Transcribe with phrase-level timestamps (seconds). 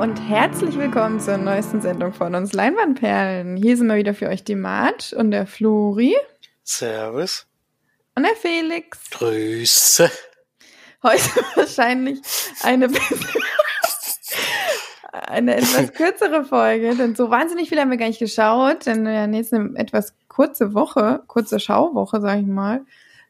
[0.00, 3.56] und herzlich willkommen zur neuesten Sendung von uns Leinwandperlen.
[3.56, 6.16] Hier sind wir wieder für euch die Mart und der Flori.
[6.64, 7.46] Servus.
[8.16, 9.08] Und der Felix.
[9.10, 10.10] Grüße.
[11.02, 11.22] Heute
[11.54, 12.20] wahrscheinlich
[12.64, 12.88] eine,
[15.12, 19.28] eine etwas kürzere Folge, denn so wahnsinnig viel haben wir gar nicht geschaut, denn ja,
[19.28, 22.84] nächste eine etwas kurze Woche, kurze Schauwoche, sag ich mal.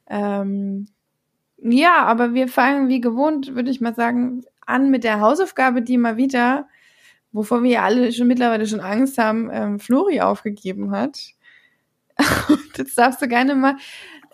[0.09, 0.87] Ähm,
[1.59, 5.99] ja, aber wir fangen wie gewohnt, würde ich mal sagen, an mit der Hausaufgabe, die
[5.99, 6.69] mal wieder,
[7.33, 11.19] wovor wir ja alle schon mittlerweile schon Angst haben, ähm, Flori aufgegeben hat.
[12.49, 13.77] Und jetzt darfst du gerne mal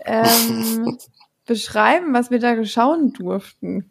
[0.04, 0.98] ähm,
[1.46, 3.90] beschreiben, was wir da schauen durften.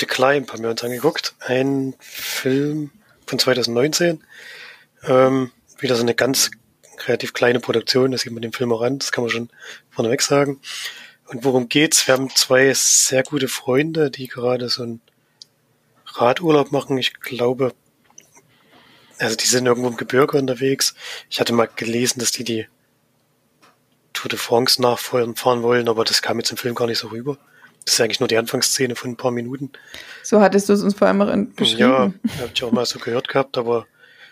[0.00, 1.34] The Climb haben wir uns angeguckt.
[1.40, 2.90] Ein Film
[3.26, 4.22] von 2019.
[5.06, 6.50] Ähm, wieder so eine ganz
[7.06, 9.50] relativ kleine Produktion, das sieht man dem Film auch an, das kann man schon
[9.90, 10.60] vorneweg sagen.
[11.26, 12.06] Und worum geht's?
[12.06, 15.00] Wir haben zwei sehr gute Freunde, die gerade so einen
[16.06, 16.98] Radurlaub machen.
[16.98, 17.72] Ich glaube,
[19.18, 20.94] also die sind irgendwo im Gebirge unterwegs.
[21.30, 22.68] Ich hatte mal gelesen, dass die die
[24.12, 27.38] Tour de France nachfahren wollen, aber das kam jetzt im Film gar nicht so rüber.
[27.84, 29.72] Das ist eigentlich nur die Anfangsszene von ein paar Minuten.
[30.22, 31.80] So hattest du es uns vor allem beschrieben.
[31.80, 33.86] Ja, habe ich auch mal so gehört gehabt, aber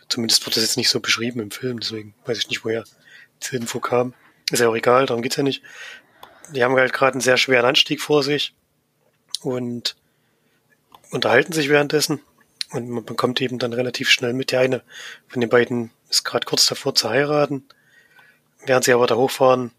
[0.08, 2.84] zumindest wird das jetzt nicht so beschrieben im Film, deswegen weiß ich nicht, woher
[3.42, 4.14] die Info kam.
[4.50, 5.62] Ist ja auch egal, darum geht's ja nicht
[6.50, 8.54] die haben halt gerade einen sehr schweren Anstieg vor sich
[9.40, 9.96] und
[11.10, 12.20] unterhalten sich währenddessen.
[12.70, 14.82] Und man bekommt eben dann relativ schnell mit, der eine
[15.28, 17.64] von den beiden ist gerade kurz davor zu heiraten.
[18.64, 19.72] Während sie aber da hochfahren,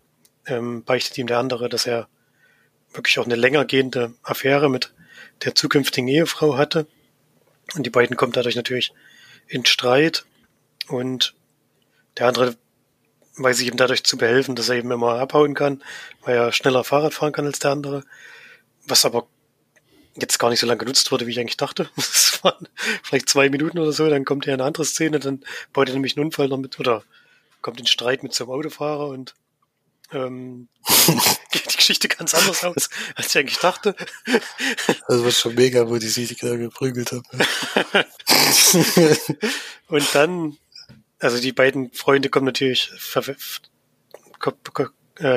[0.46, 2.08] ähm, beichtet ihm der andere, dass er
[2.92, 4.94] wirklich auch eine länger gehende Affäre mit
[5.44, 6.86] der zukünftigen Ehefrau hatte.
[7.76, 8.94] Und die beiden kommen dadurch natürlich
[9.48, 10.26] in Streit.
[10.88, 11.34] Und
[12.18, 12.56] der andere
[13.36, 15.84] weiß ich ihm dadurch zu behelfen, dass er eben immer abhauen kann,
[16.22, 18.04] weil er schneller Fahrrad fahren kann als der andere.
[18.86, 19.28] Was aber
[20.16, 21.90] jetzt gar nicht so lange genutzt wurde, wie ich eigentlich dachte.
[21.96, 22.68] Das waren
[23.04, 25.94] vielleicht zwei Minuten oder so, dann kommt er in eine andere Szene, dann baut er
[25.94, 27.04] nämlich einen Unfall noch mit, oder
[27.62, 29.34] kommt in Streit mit so einem Autofahrer und
[30.12, 30.68] ähm,
[31.52, 33.96] geht die Geschichte ganz anders aus, als ich eigentlich dachte.
[35.08, 37.24] Das war schon mega, wo die sich gerade geprügelt haben.
[39.88, 40.58] und dann
[41.24, 43.40] also die beiden Freunde kommen natürlich, äh,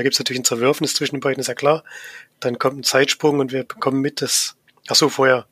[0.02, 1.84] gibt es natürlich ein Zerwürfnis zwischen den beiden, ist ja klar.
[2.40, 4.56] Dann kommt ein Zeitsprung und wir bekommen mit, dass,
[4.88, 5.46] ach so, vorher,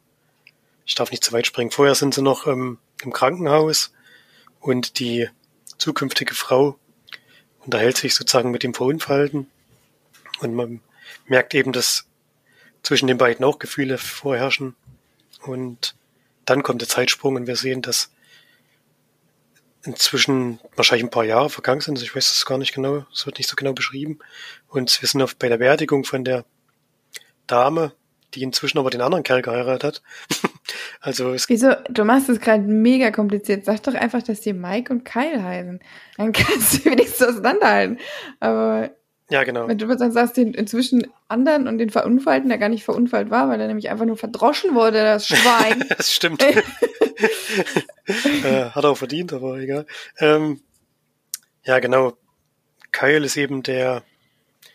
[0.86, 3.92] ich darf nicht zu weit springen, vorher sind sie noch ähm, im Krankenhaus
[4.60, 5.28] und die
[5.78, 6.78] zukünftige Frau
[7.60, 9.48] unterhält sich sozusagen mit dem Verunfallten
[10.40, 10.80] und man
[11.26, 12.06] merkt eben, dass
[12.82, 14.74] zwischen den beiden auch Gefühle vorherrschen
[15.42, 15.94] und
[16.44, 18.10] dann kommt der Zeitsprung und wir sehen, dass
[19.84, 21.94] inzwischen wahrscheinlich ein paar Jahre vergangen sind.
[21.94, 23.06] Also ich weiß es gar nicht genau.
[23.12, 24.18] Es wird nicht so genau beschrieben.
[24.68, 26.44] Und wir sind auf, bei der Beerdigung von der
[27.46, 27.92] Dame,
[28.34, 30.02] die inzwischen aber den anderen Kerl geheiratet hat.
[31.00, 31.74] also es Wieso?
[31.88, 33.64] Du machst es gerade mega kompliziert.
[33.64, 35.80] Sag doch einfach, dass die Mike und Kyle heißen.
[36.16, 37.98] Dann kannst du wenigstens auseinanderhalten.
[38.40, 38.90] Aber
[39.30, 39.68] ja, genau.
[39.68, 43.48] Wenn du dann sagst, den inzwischen anderen und den Verunfallten, der gar nicht verunfallt war,
[43.48, 45.84] weil er nämlich einfach nur verdroschen wurde, das Schwein.
[45.88, 46.42] das stimmt.
[46.44, 46.62] äh,
[48.70, 49.86] hat er auch verdient, aber egal.
[50.18, 50.60] Ähm,
[51.64, 52.12] ja, genau.
[52.92, 54.02] Kyle ist eben der,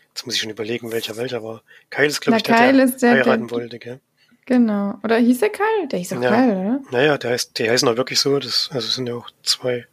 [0.08, 1.62] jetzt muss ich schon überlegen, welcher welcher war.
[1.88, 4.00] Kyle ist, glaube ich, der, Kyle der, ist der heiraten der, wollte, gell?
[4.46, 4.98] Genau.
[5.04, 5.86] Oder hieß der Kyle?
[5.90, 6.30] Der hieß auch ja.
[6.30, 6.80] Kyle, oder?
[6.90, 8.40] Naja, der heißt, die heißen auch wirklich so.
[8.40, 9.86] Das, also sind ja auch zwei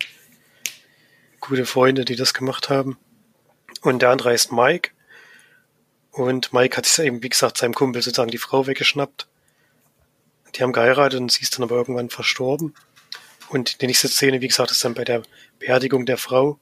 [1.39, 2.97] gute Freunde, die das gemacht haben.
[3.81, 4.91] Und der andere heißt Mike.
[6.11, 9.27] Und Mike hat sich eben, wie gesagt, seinem Kumpel sozusagen die Frau weggeschnappt.
[10.55, 12.73] Die haben geheiratet und sie ist dann aber irgendwann verstorben.
[13.49, 15.21] Und die nächste Szene, wie gesagt, ist dann bei der
[15.59, 16.59] Beerdigung der Frau,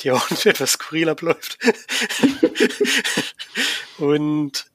[0.00, 1.58] die auch etwas skurril abläuft.
[3.98, 4.70] und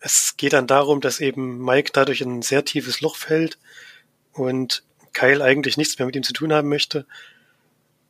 [0.00, 3.58] es geht dann darum, dass eben Mike dadurch in ein sehr tiefes Loch fällt
[4.32, 4.82] und
[5.12, 7.06] Kyle eigentlich nichts mehr mit ihm zu tun haben möchte.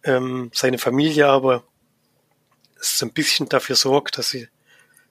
[0.05, 1.65] Ähm, seine Familie aber
[2.81, 4.49] so ein bisschen dafür sorgt, dass sie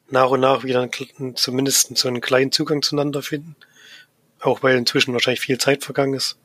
[0.10, 3.56] nach und nach wieder einen, zumindest so einen kleinen Zugang zueinander finden.
[4.40, 6.38] Auch weil inzwischen wahrscheinlich viel Zeit vergangen ist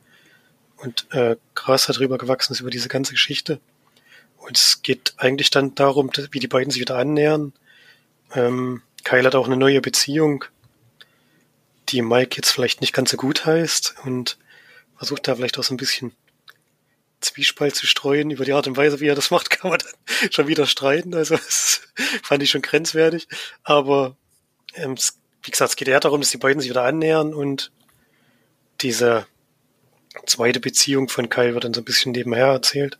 [0.77, 3.59] und äh, Gras darüber gewachsen ist über diese ganze Geschichte.
[4.37, 7.53] Und es geht eigentlich dann darum, wie die beiden sich wieder annähern.
[8.33, 10.45] Ähm, Kyle hat auch eine neue Beziehung,
[11.89, 14.37] die Mike jetzt vielleicht nicht ganz so gut heißt und
[14.97, 16.11] versucht da vielleicht auch so ein bisschen
[17.25, 18.31] Zwiespalt zu streuen.
[18.31, 21.13] Über die Art und Weise, wie er das macht, kann man dann schon wieder streiten.
[21.13, 21.81] Also das
[22.23, 23.27] fand ich schon grenzwertig.
[23.63, 24.15] Aber
[24.75, 24.95] ähm,
[25.43, 27.71] wie gesagt, es geht eher darum, dass die beiden sich wieder annähern und
[28.81, 29.25] diese
[30.25, 32.97] zweite Beziehung von Kyle wird dann so ein bisschen nebenher erzählt.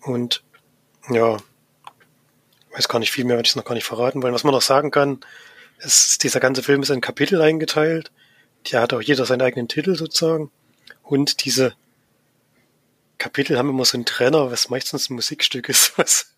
[0.00, 0.42] Und
[1.10, 1.36] ja,
[2.72, 4.34] weiß gar nicht viel mehr, werde ich es noch gar nicht verraten wollen.
[4.34, 5.20] Was man noch sagen kann,
[5.78, 8.10] ist, dieser ganze Film ist in Kapitel eingeteilt.
[8.66, 10.50] die hat auch jeder seinen eigenen Titel sozusagen.
[11.02, 11.74] Und diese
[13.20, 16.32] Kapitel haben immer so einen Trenner, was meistens ein Musikstück ist, was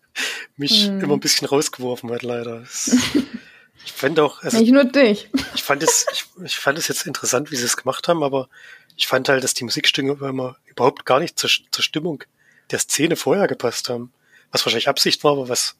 [0.57, 1.01] mich hm.
[1.01, 2.61] immer ein bisschen rausgeworfen hat, leider.
[3.85, 5.29] ich fand auch, also, Nicht nur dich.
[5.55, 8.49] Ich fand es, ich, ich fand es jetzt interessant, wie sie es gemacht haben, aber
[8.95, 12.23] ich fand halt, dass die Musikstücke immer überhaupt gar nicht zur, zur Stimmung
[12.69, 14.13] der Szene vorher gepasst haben.
[14.51, 15.75] Was wahrscheinlich Absicht war, aber was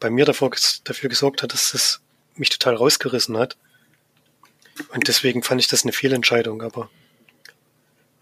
[0.00, 0.50] bei mir davor,
[0.84, 2.00] dafür gesorgt hat, dass es
[2.34, 3.56] mich total rausgerissen hat.
[4.92, 6.90] Und deswegen fand ich das eine Fehlentscheidung, aber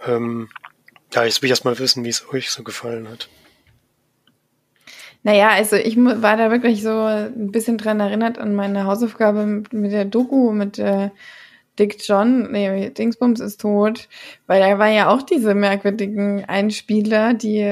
[0.04, 0.50] ähm,
[1.12, 3.28] ja, jetzt will ich erst mal wissen, wie es euch so gefallen hat.
[5.24, 9.72] Naja, also ich war da wirklich so ein bisschen dran erinnert an meine Hausaufgabe mit,
[9.72, 11.10] mit der Doku, mit äh,
[11.78, 14.08] Dick John, nee, Dingsbums ist tot,
[14.46, 17.62] weil da war ja auch diese merkwürdigen Einspieler, die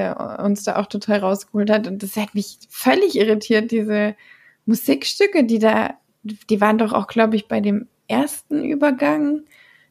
[0.43, 4.15] uns da auch total rausgeholt hat und das hat mich völlig irritiert, diese
[4.65, 9.43] Musikstücke, die da, die waren doch auch, glaube ich, bei dem ersten Übergang,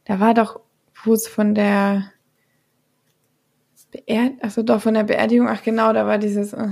[0.05, 0.59] da war doch,
[1.03, 2.11] wo es von der
[3.91, 6.69] Beerd also doch von der Beerdigung, ach genau, da war dieses, äh,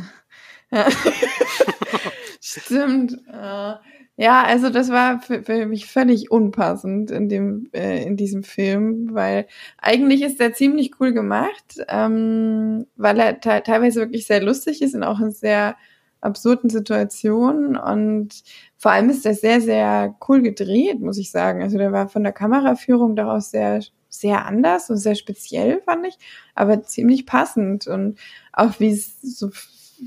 [0.72, 0.88] ja.
[2.42, 3.14] Stimmt.
[3.32, 3.74] Äh,
[4.20, 9.10] ja, also das war für, für, mich völlig unpassend in dem äh, in diesem Film,
[9.14, 9.48] weil
[9.78, 14.96] eigentlich ist er ziemlich cool gemacht, ähm, weil er te teilweise wirklich sehr lustig ist
[14.96, 15.76] und auch in sehr
[16.22, 18.44] absurden Situationen und
[18.78, 21.62] vor allem ist er sehr sehr cool gedreht, muss ich sagen.
[21.62, 23.82] Also der war von der Kameraführung daraus sehr
[24.20, 26.18] sehr anders und sehr speziell, fand ich,
[26.56, 27.88] aber ziemlich passend.
[27.88, 28.18] Und
[28.54, 29.50] auch wie es so,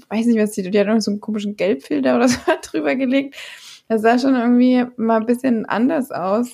[0.08, 3.36] weiß nicht, was die, die hat noch so einen komischen Gelbfilter oder so drüber gelegt.
[3.88, 6.52] Das sah schon irgendwie mal ein bisschen anders aus.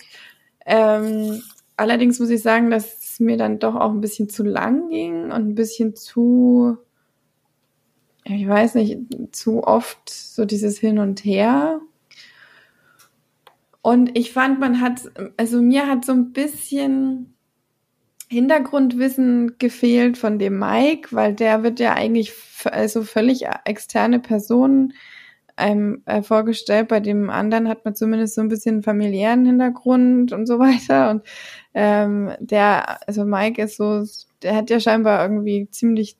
[0.64, 1.42] Ähm,
[1.76, 5.24] allerdings muss ich sagen, dass es mir dann doch auch ein bisschen zu lang ging
[5.24, 6.78] und ein bisschen zu,
[8.24, 8.98] ich weiß nicht,
[9.32, 11.80] zu oft so dieses Hin und Her.
[13.82, 15.02] Und ich fand, man hat,
[15.36, 17.35] also mir hat so ein bisschen
[18.28, 22.32] Hintergrundwissen gefehlt von dem Mike, weil der wird ja eigentlich
[22.64, 24.92] also völlig externe Personen
[25.56, 26.88] einem äh, vorgestellt.
[26.88, 31.10] Bei dem anderen hat man zumindest so ein bisschen familiären Hintergrund und so weiter.
[31.10, 31.22] Und
[31.74, 34.04] ähm, der, also Mike ist so,
[34.42, 36.16] der hat ja scheinbar irgendwie ziemlich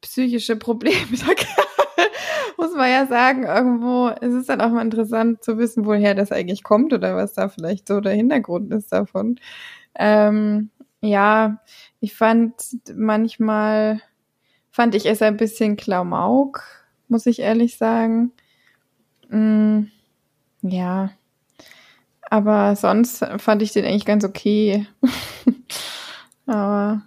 [0.00, 0.96] psychische Probleme.
[2.56, 6.32] muss man ja sagen, irgendwo ist es dann auch mal interessant zu wissen, woher das
[6.32, 9.38] eigentlich kommt oder was da vielleicht so der Hintergrund ist davon.
[9.94, 10.70] Ähm,
[11.00, 11.62] ja,
[12.00, 12.54] ich fand
[12.94, 14.00] manchmal,
[14.70, 16.62] fand ich es ein bisschen Klamauk,
[17.08, 18.32] muss ich ehrlich sagen.
[19.28, 19.84] Mm,
[20.62, 21.10] ja,
[22.22, 24.86] aber sonst fand ich den eigentlich ganz okay.
[26.46, 27.02] aber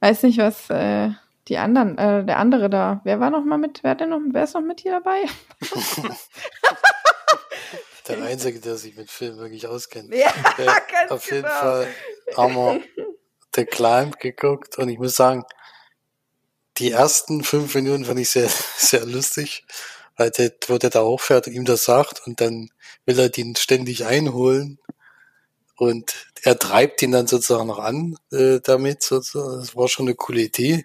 [0.00, 1.10] weiß nicht, was äh,
[1.48, 4.44] die anderen, äh, der andere da, wer war noch mal mit, wer denn noch, wer
[4.44, 5.24] ist noch mit hier dabei?
[8.08, 10.14] der Einzige, der sich mit Filmen wirklich auskennt.
[10.14, 11.54] Ja, äh, ganz auf jeden genau.
[11.54, 11.86] Fall
[12.36, 12.80] haben wir
[13.54, 15.44] The Climb geguckt und ich muss sagen,
[16.78, 19.64] die ersten fünf Minuten fand ich sehr, sehr lustig,
[20.16, 22.70] weil der, wo der da hochfährt und ihm das sagt und dann
[23.06, 24.78] will er den ständig einholen
[25.76, 29.02] und er treibt ihn dann sozusagen noch an äh, damit.
[29.02, 29.60] Sozusagen.
[29.60, 30.84] Das war schon eine coole Idee.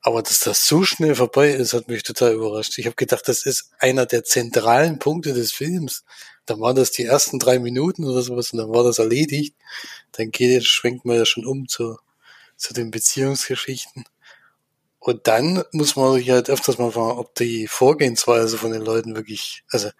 [0.00, 2.78] Aber dass das so schnell vorbei ist, hat mich total überrascht.
[2.78, 6.04] Ich habe gedacht, das ist einer der zentralen Punkte des Films.
[6.46, 9.54] Dann waren das die ersten drei Minuten oder sowas und dann war das erledigt.
[10.12, 11.98] Dann geht, schwenkt man ja schon um zu,
[12.56, 14.04] zu den Beziehungsgeschichten.
[14.98, 19.16] Und dann muss man sich halt öfters mal fragen, ob die Vorgehensweise von den Leuten
[19.16, 19.90] wirklich, also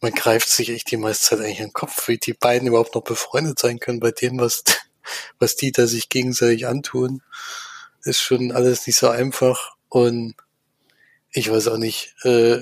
[0.00, 2.94] man greift sich echt die meiste Zeit eigentlich in den Kopf, wie die beiden überhaupt
[2.94, 4.64] noch befreundet sein können bei dem, was,
[5.38, 7.22] was die da sich gegenseitig antun
[8.04, 10.34] ist schon alles nicht so einfach und
[11.30, 12.60] ich weiß auch nicht, äh,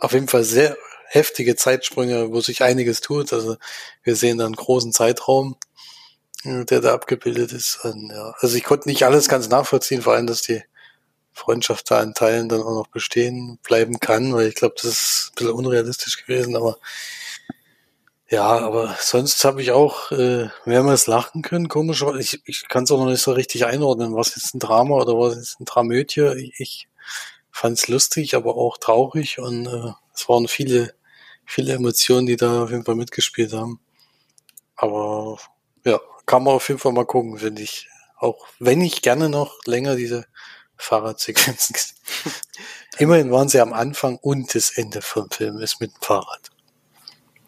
[0.00, 0.76] auf jeden Fall sehr
[1.08, 3.32] heftige Zeitsprünge, wo sich einiges tut.
[3.32, 3.56] Also
[4.02, 5.56] wir sehen da einen großen Zeitraum,
[6.44, 7.84] äh, der da abgebildet ist.
[7.84, 10.62] Und, ja, also ich konnte nicht alles ganz nachvollziehen, vor allem, dass die
[11.32, 15.30] Freundschaft da in Teilen dann auch noch bestehen bleiben kann, weil ich glaube, das ist
[15.30, 16.78] ein bisschen unrealistisch gewesen, aber
[18.30, 22.04] ja, aber sonst habe ich auch äh, mehrmals lachen können, komisch.
[22.18, 25.14] Ich, ich kann es auch noch nicht so richtig einordnen, was ist ein Drama oder
[25.14, 26.34] was ist ein Dramödie.
[26.36, 26.88] Ich, ich
[27.50, 30.94] fand es lustig, aber auch traurig und äh, es waren viele,
[31.48, 33.80] viele Emotionen, die da auf jeden Fall mitgespielt haben.
[34.76, 35.38] Aber
[35.84, 37.88] ja, kann man auf jeden Fall mal gucken, finde ich.
[38.18, 40.26] Auch wenn ich gerne noch länger diese
[40.76, 41.74] Fahrradsequenzen.
[42.98, 46.50] Immerhin waren sie am Anfang und das Ende vom Film ist mit dem Fahrrad.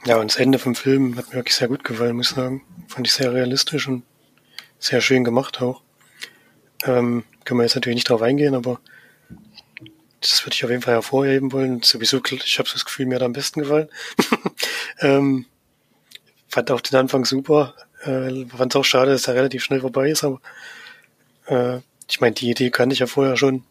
[0.06, 2.62] Ja, und das Ende vom Film hat mir wirklich sehr gut gefallen, muss ich sagen.
[2.88, 4.04] Fand ich sehr realistisch und
[4.78, 5.82] sehr schön gemacht auch.
[6.84, 8.80] Ähm, können wir jetzt natürlich nicht drauf eingehen, aber
[10.20, 11.82] das würde ich auf jeden Fall hervorheben wollen.
[11.82, 13.88] Sowieso, ich habe so das Gefühl, mir hat am besten gefallen.
[15.00, 15.46] ähm,
[16.48, 17.74] fand auch den Anfang super.
[18.02, 20.40] Äh, fand es auch schade, dass er relativ schnell vorbei ist, aber
[21.46, 23.64] äh, ich meine, die Idee kannte ich ja vorher schon.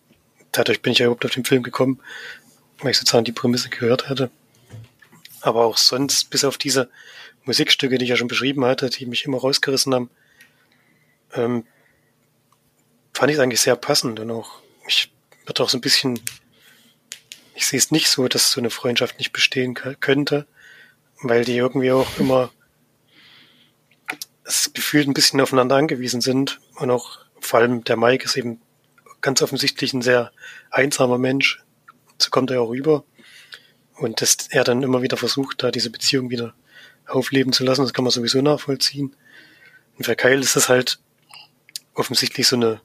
[0.52, 2.00] Dadurch bin ich ja überhaupt auf den Film gekommen,
[2.80, 4.32] weil ich sozusagen die Prämisse gehört hatte.
[5.42, 6.90] Aber auch sonst, bis auf diese
[7.44, 10.10] Musikstücke, die ich ja schon beschrieben hatte, die mich immer rausgerissen haben,
[11.34, 11.66] ähm,
[13.14, 15.12] fand ich es eigentlich sehr passend und auch, ich
[15.50, 16.20] wird auch so ein bisschen,
[17.56, 20.48] ich sehe es nicht so, dass so eine Freundschaft nicht bestehen könnte,
[21.22, 22.52] weil die irgendwie auch immer
[24.46, 28.62] das gefühlt ein bisschen aufeinander angewiesen sind und auch vor allem der Mike ist eben
[29.22, 30.32] ganz offensichtlich ein sehr
[30.72, 31.62] einsamer Mensch.
[32.18, 33.04] So kommt er auch rüber.
[33.96, 36.54] Und dass er dann immer wieder versucht, da diese Beziehung wieder
[37.06, 39.16] aufleben zu lassen, das kann man sowieso nachvollziehen.
[39.98, 41.00] Und für Kyle ist das halt
[41.94, 42.82] offensichtlich so eine,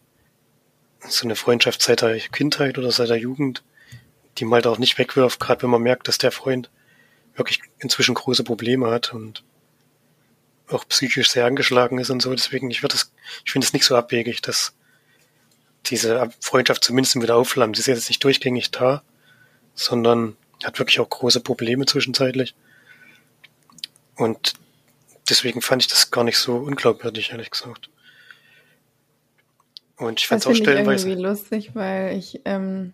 [1.09, 3.63] so eine Freundschaft seit der Kindheit oder seit der Jugend,
[4.39, 6.71] die man halt auch nicht wegwirft, gerade wenn man merkt, dass der Freund
[7.35, 9.45] wirklich inzwischen große Probleme hat und
[10.69, 12.33] auch psychisch sehr angeschlagen ist und so.
[12.33, 13.13] Deswegen, ich würde das,
[13.45, 14.75] ich finde es nicht so abwegig, dass
[15.87, 17.77] diese Freundschaft zumindest wieder aufflammt.
[17.77, 19.03] Sie ist jetzt nicht durchgängig da,
[19.75, 22.55] sondern hat wirklich auch große Probleme zwischenzeitlich.
[24.17, 24.55] Und
[25.29, 27.91] deswegen fand ich das gar nicht so unglaubwürdig, ehrlich gesagt.
[29.97, 31.09] Und ich fand es auch stellenweise.
[31.09, 32.93] irgendwie lustig, weil ich ähm,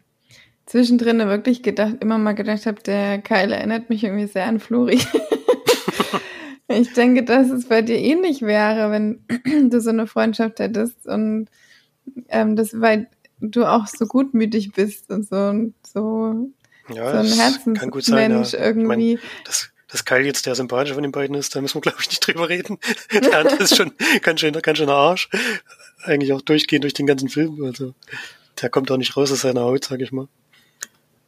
[0.66, 5.00] zwischendrin wirklich gedacht, immer mal gedacht habe, der Kyle erinnert mich irgendwie sehr an Flori.
[6.68, 9.24] ich denke, dass es bei dir ähnlich wäre, wenn
[9.70, 11.48] du so eine Freundschaft hättest und
[12.28, 13.08] ähm, das, weil
[13.40, 16.50] du auch so gutmütig bist und so und so
[16.88, 18.60] ja, so ein Herzensmensch ja.
[18.60, 19.14] irgendwie.
[19.14, 21.98] Mein, das, dass Kyle jetzt der sympathische von den beiden ist, da müssen wir, glaube
[22.00, 22.78] ich, nicht drüber reden.
[23.12, 23.92] Der andere ist schon
[24.22, 25.28] ganz schön, ganz schön Arsch.
[26.02, 27.62] Eigentlich auch durchgehend durch den ganzen Film.
[27.64, 27.94] Also,
[28.60, 30.28] der kommt auch nicht raus aus seiner Haut, sag ich mal.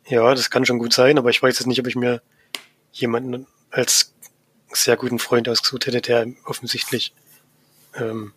[0.07, 2.23] Ja, das kann schon gut sein, aber ich weiß jetzt nicht, ob ich mir
[2.93, 4.14] jemanden als
[4.73, 7.14] sehr guten Freund ausgesucht hätte, der offensichtlich
[7.95, 8.33] ähm,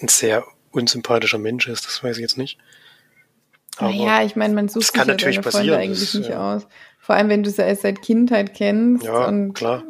[0.00, 1.86] ein sehr unsympathischer Mensch ist.
[1.86, 2.58] Das weiß ich jetzt nicht.
[3.76, 6.56] Aber naja, ich meine, man sucht sich ja seine Freunde eigentlich nicht ja.
[6.56, 6.66] aus.
[6.98, 9.04] Vor allem, wenn du sie erst seit Kindheit kennst.
[9.04, 9.84] Ja, klar.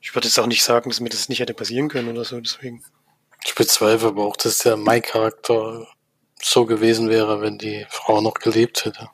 [0.00, 2.40] Ich würde jetzt auch nicht sagen, dass mir das nicht hätte passieren können oder so,
[2.40, 2.82] deswegen.
[3.48, 5.86] Ich bezweifle aber auch, dass der Mai-Charakter
[6.40, 9.08] so gewesen wäre, wenn die Frau noch gelebt hätte.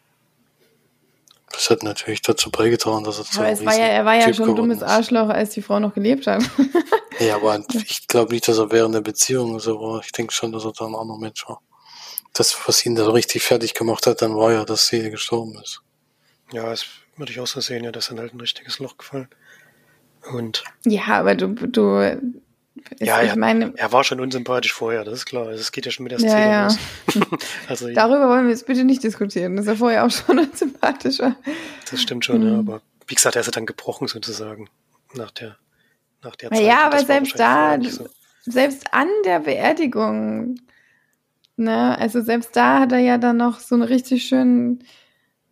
[1.50, 4.26] Das hat natürlich dazu beigetragen, dass er so aber es war ja, er war ja
[4.26, 6.42] typ schon ein dummes Arschloch, als die Frau noch gelebt hat.
[7.20, 10.00] ja, aber ich glaube nicht, dass er während der Beziehung so war.
[10.04, 11.60] Ich denke schon, dass er da ein anderer Mensch war
[12.34, 15.80] das, was ihn da richtig fertig gemacht hat, dann war ja, dass sie gestorben ist.
[16.52, 16.84] Ja, das
[17.16, 19.28] würde ich auch so sehen, ja, das ist halt ein richtiges Loch gefallen.
[20.32, 20.64] Und.
[20.84, 22.20] Ja, aber du, du,
[23.00, 25.48] ja, ich er, meine, er war schon unsympathisch vorher, das ist klar.
[25.48, 26.76] Es geht ja schon mit der Szene ja, ja.
[27.68, 31.36] also, Darüber wollen wir jetzt bitte nicht diskutieren, dass er vorher auch schon unsympathisch war.
[31.90, 32.52] Das stimmt schon, mhm.
[32.52, 34.68] ja, aber wie gesagt, er ist ja dann gebrochen sozusagen
[35.14, 35.56] nach der,
[36.22, 36.62] nach der Zeit.
[36.62, 38.08] Ja, aber selbst da, so.
[38.44, 40.56] selbst an der Beerdigung
[41.56, 41.96] Ne?
[41.98, 44.82] Also selbst da hat er ja dann noch so einen richtig schönen,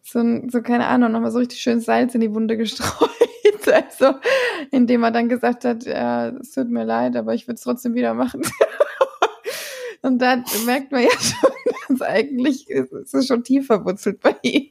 [0.02, 3.10] so, ein, so keine Ahnung, nochmal so richtig schön Salz in die Wunde gestreut.
[3.72, 4.14] Also,
[4.70, 7.94] indem er dann gesagt hat, ja, es tut mir leid, aber ich würde es trotzdem
[7.94, 8.42] wieder machen.
[10.02, 11.50] Und da merkt man ja schon,
[11.88, 14.70] dass eigentlich ist es schon tief verwurzelt bei ihm.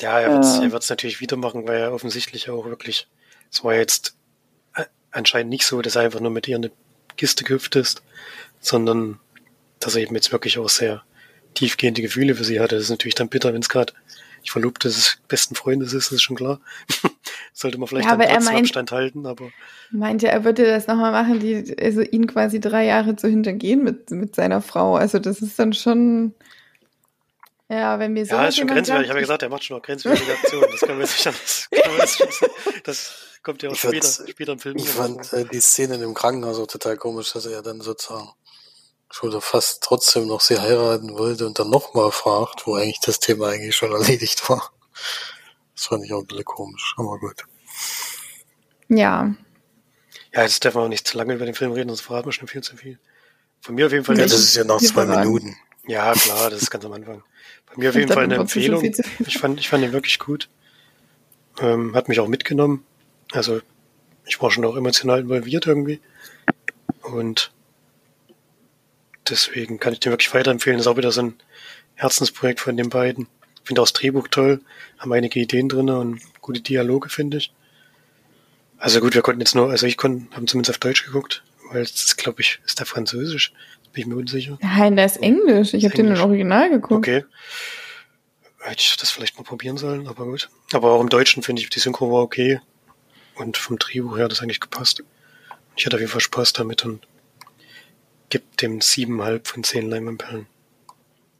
[0.00, 0.92] Ja, er wird es ja.
[0.94, 3.08] natürlich wieder machen, weil er offensichtlich auch wirklich,
[3.50, 4.16] es war jetzt
[5.12, 6.70] anscheinend nicht so, dass er einfach nur mit ihr eine
[7.16, 8.02] Kiste gehüpft ist,
[8.60, 9.18] sondern
[9.78, 11.02] dass er eben jetzt wirklich auch sehr
[11.54, 12.76] tiefgehende Gefühle für sie hatte.
[12.76, 13.92] Das ist natürlich dann bitter, wenn es gerade
[14.42, 16.60] ich Verlobte des besten Freundes ist, das ist schon klar.
[17.52, 19.50] Sollte man vielleicht ja, dann trotzdem meint, Abstand halten, aber.
[19.90, 24.10] Meinte, er würde das nochmal machen, die, also ihn quasi drei Jahre zu hintergehen mit,
[24.10, 24.96] mit seiner Frau.
[24.96, 26.34] Also das ist dann schon,
[27.68, 28.34] ja, wenn mir so.
[28.34, 29.04] Ja, ist schon grenzwertig.
[29.04, 30.66] Ich habe ja gesagt, er macht schon noch grenzwertige Aktionen.
[30.70, 32.50] Das können wir sicher das, das,
[32.84, 34.76] das kommt ja auch später, später im Film.
[34.76, 38.28] Ich fand äh, die Szene im Krankenhaus auch total komisch, dass er ja dann sozusagen
[39.22, 43.48] oder fast trotzdem noch sie heiraten wollte und dann nochmal fragt, wo eigentlich das Thema
[43.48, 44.72] eigentlich schon erledigt war.
[45.74, 47.44] Das fand ich auch ein bisschen komisch, aber gut.
[48.88, 49.34] Ja.
[50.32, 52.32] Ja, jetzt dürfen wir auch nicht zu lange über den Film reden, sonst verraten wir
[52.32, 52.98] schon viel zu viel.
[53.60, 54.16] Von mir auf jeden Fall.
[54.18, 55.56] Ja, das ist ja nach zwei Minuten.
[55.86, 57.22] Ja, klar, das ist ganz am Anfang.
[57.66, 58.82] Bei mir auf jeden Fall eine Empfehlung.
[58.84, 60.48] Ich fand, ich fand ihn wirklich gut.
[61.60, 62.84] Ähm, hat mich auch mitgenommen.
[63.32, 63.60] Also,
[64.24, 66.00] ich war schon auch emotional involviert irgendwie.
[67.02, 67.52] Und
[69.28, 70.78] Deswegen kann ich den wirklich weiterempfehlen.
[70.78, 71.34] Das ist auch wieder so ein
[71.94, 73.28] Herzensprojekt von den beiden.
[73.62, 74.60] Ich finde auch das Drehbuch toll,
[74.98, 77.52] haben einige Ideen drin und gute Dialoge, finde ich.
[78.78, 81.82] Also gut, wir konnten jetzt nur, also ich konnte, haben zumindest auf Deutsch geguckt, weil
[81.82, 83.52] das glaube ich, ist der Französisch.
[83.92, 84.56] Bin ich mir unsicher.
[84.62, 85.74] Nein, der ist Englisch.
[85.74, 86.92] Ich habe den im Original geguckt.
[87.08, 87.24] Okay.
[88.60, 90.48] Hätte ich das vielleicht mal probieren sollen, aber gut.
[90.72, 92.60] Aber auch im Deutschen finde ich, die Synchro war okay.
[93.34, 95.02] Und vom Drehbuch her hat das eigentlich gepasst.
[95.76, 97.06] Ich hatte auf jeden Fall Spaß damit und
[98.30, 100.46] gibt dem siebeneinhalb von zehn Leinwandperlen.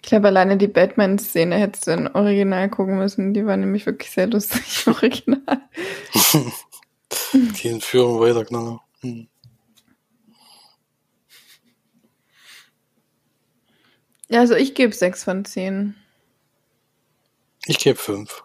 [0.03, 3.35] Ich glaube, alleine die Batman-Szene hättest du in Original gucken müssen.
[3.35, 5.61] Die war nämlich wirklich sehr lustig im Original.
[7.33, 8.81] die Entführung weitergenommen.
[9.01, 9.29] Hm.
[14.29, 15.97] Ja, also ich gebe sechs von zehn.
[17.67, 18.45] Ich gebe fünf.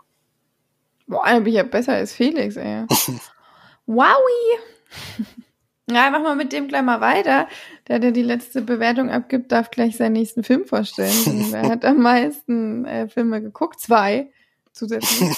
[1.08, 2.86] Boah, dann bin ich ja besser als Felix, ey.
[3.86, 4.60] Wowie!
[5.90, 7.48] Ja, mach mal mit dem gleich mal weiter.
[7.88, 11.48] Der, der die letzte Bewertung abgibt, darf gleich seinen nächsten Film vorstellen.
[11.52, 13.80] Wer hat am meisten äh, Filme geguckt?
[13.80, 14.32] Zwei
[14.76, 15.36] zusätzlich.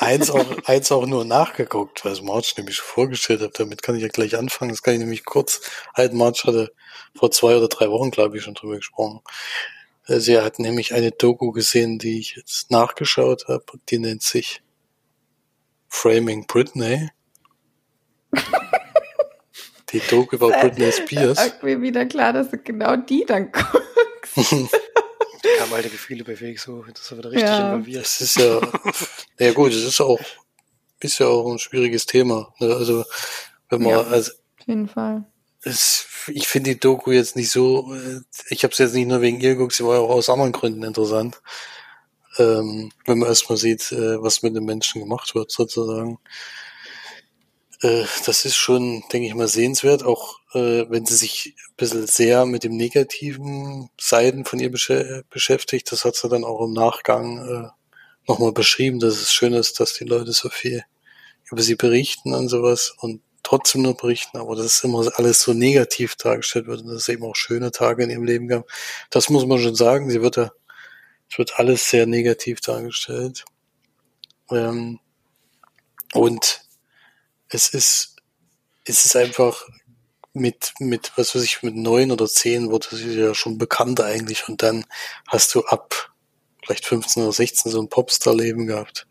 [0.00, 3.60] eins, auch, eins auch nur nachgeguckt, weil es March nämlich vorgestellt hat.
[3.60, 4.70] Damit kann ich ja gleich anfangen.
[4.70, 5.60] Das kann ich nämlich kurz.
[5.94, 6.72] Halt, March hatte
[7.14, 9.20] vor zwei oder drei Wochen, glaube ich, schon drüber gesprochen.
[10.06, 13.64] Äh, sie hat nämlich eine Doku gesehen, die ich jetzt nachgeschaut habe.
[13.88, 14.62] Die nennt sich
[15.88, 17.10] Framing Britney.
[19.92, 21.38] Die Doku über Britney Spears.
[21.38, 24.70] Sagt mir wieder klar, dass du genau die dann guckst.
[25.58, 27.72] Kam alte Gefühle bei Felix so, das ist wieder richtig ja.
[27.72, 28.04] involviert.
[28.04, 28.60] Das ist ja,
[29.38, 30.20] ja gut, es ist auch,
[31.00, 32.54] ist ja auch ein schwieriges Thema.
[32.60, 32.74] Ne?
[32.74, 33.04] Also,
[33.68, 35.24] wenn man, ja, also, auf jeden Fall.
[35.64, 39.20] Es, ich finde die Doku jetzt nicht so, äh, ich habe es jetzt nicht nur
[39.20, 41.42] wegen ihr geguckt, sie war auch aus anderen Gründen interessant.
[42.38, 46.18] Ähm, wenn man erstmal sieht, äh, was mit den Menschen gemacht wird, sozusagen.
[47.82, 52.06] Äh, das ist schon, denke ich mal, sehenswert, auch äh, wenn sie sich ein bisschen
[52.06, 54.92] sehr mit dem negativen Seiten von ihr besch
[55.30, 55.90] beschäftigt.
[55.92, 57.68] Das hat sie dann auch im Nachgang äh,
[58.28, 60.84] nochmal beschrieben, dass es schön ist, dass die Leute so viel
[61.50, 65.52] über sie berichten und sowas und trotzdem nur berichten, aber das ist immer alles so
[65.52, 68.66] negativ dargestellt wird und dass es eben auch schöne Tage in ihrem Leben gab.
[69.10, 70.10] Das muss man schon sagen.
[70.10, 70.52] Sie wird da,
[71.30, 73.44] es wird alles sehr negativ dargestellt.
[74.50, 75.00] Ähm,
[76.14, 76.61] und
[77.54, 78.16] es ist,
[78.84, 79.68] es ist einfach
[80.34, 84.48] mit, mit, was weiß ich, mit neun oder zehn wurde sie ja schon bekannt eigentlich
[84.48, 84.86] und dann
[85.28, 86.12] hast du ab
[86.64, 89.06] vielleicht 15 oder 16 so ein Popstar-Leben gehabt.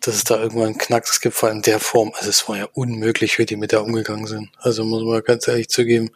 [0.00, 2.12] Dass es da irgendwann Knacks gibt, vor allem in der Form.
[2.14, 4.50] Also es war ja unmöglich, wie die mit der umgegangen sind.
[4.58, 6.10] Also muss man ganz ehrlich zugeben,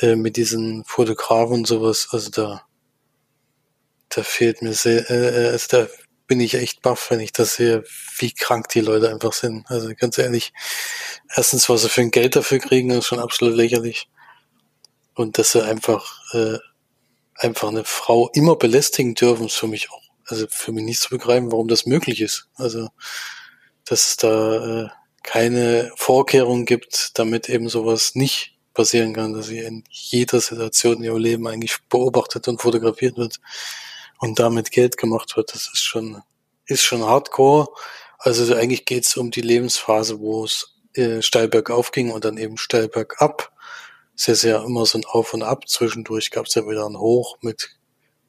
[0.00, 2.62] äh, mit diesen Fotografen und sowas, also da,
[4.08, 5.88] da fehlt mir sehr, äh, also da
[6.30, 7.82] bin ich echt baff, wenn ich das sehe,
[8.18, 9.68] wie krank die Leute einfach sind.
[9.68, 10.52] Also ganz ehrlich,
[11.34, 14.08] erstens, was sie für ein Geld dafür kriegen, ist schon absolut lächerlich.
[15.16, 16.58] Und dass sie einfach, äh,
[17.34, 21.08] einfach eine Frau immer belästigen dürfen, ist für mich auch, also für mich nicht zu
[21.08, 22.46] begreifen, warum das möglich ist.
[22.54, 22.90] Also,
[23.84, 24.88] dass es da äh,
[25.24, 31.02] keine Vorkehrungen gibt, damit eben sowas nicht passieren kann, dass sie in jeder Situation in
[31.02, 33.40] ihrem Leben eigentlich beobachtet und fotografiert wird
[34.20, 36.22] und damit Geld gemacht wird, das ist schon,
[36.66, 37.68] ist schon hardcore.
[38.18, 42.36] Also eigentlich geht es um die Lebensphase, wo es äh, steil bergauf ging und dann
[42.36, 43.50] eben steil bergab.
[44.14, 45.66] Es ist ja immer so ein Auf und Ab.
[45.68, 47.70] Zwischendurch gab es ja wieder ein Hoch mit,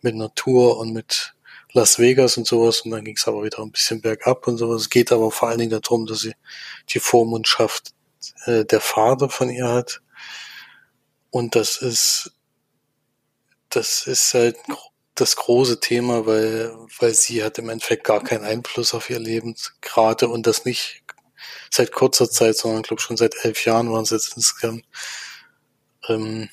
[0.01, 1.35] mit Natur und mit
[1.73, 4.83] Las Vegas und sowas und dann ging es aber wieder ein bisschen bergab und sowas.
[4.83, 6.33] Es geht aber vor allen Dingen darum, dass sie
[6.89, 7.93] die Vormundschaft
[8.45, 10.01] äh, der Vater von ihr hat.
[11.29, 12.33] Und das ist,
[13.69, 14.57] das ist halt
[15.21, 19.55] das große Thema, weil, weil sie hat im Endeffekt gar keinen Einfluss auf ihr Leben
[19.81, 21.03] gerade und das nicht
[21.69, 24.83] seit kurzer Zeit, sondern glaube schon seit elf Jahren waren es jetzt insgesamt.
[26.09, 26.49] Ähm,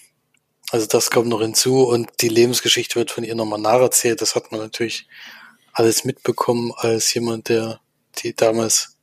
[0.71, 4.21] also das kommt noch hinzu und die Lebensgeschichte wird von ihr nochmal nacherzählt.
[4.21, 5.09] Das hat man natürlich
[5.73, 7.81] alles mitbekommen als jemand, der
[8.19, 8.99] die damals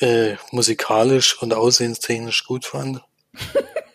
[0.00, 3.02] äh, musikalisch und aussehenstechnisch gut fand.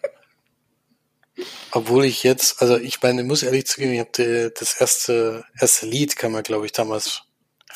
[1.71, 5.85] Obwohl ich jetzt, also ich meine, ich muss ehrlich zugeben, ich habe das erste, erste
[5.85, 7.23] Lied kam ja, glaube ich, damals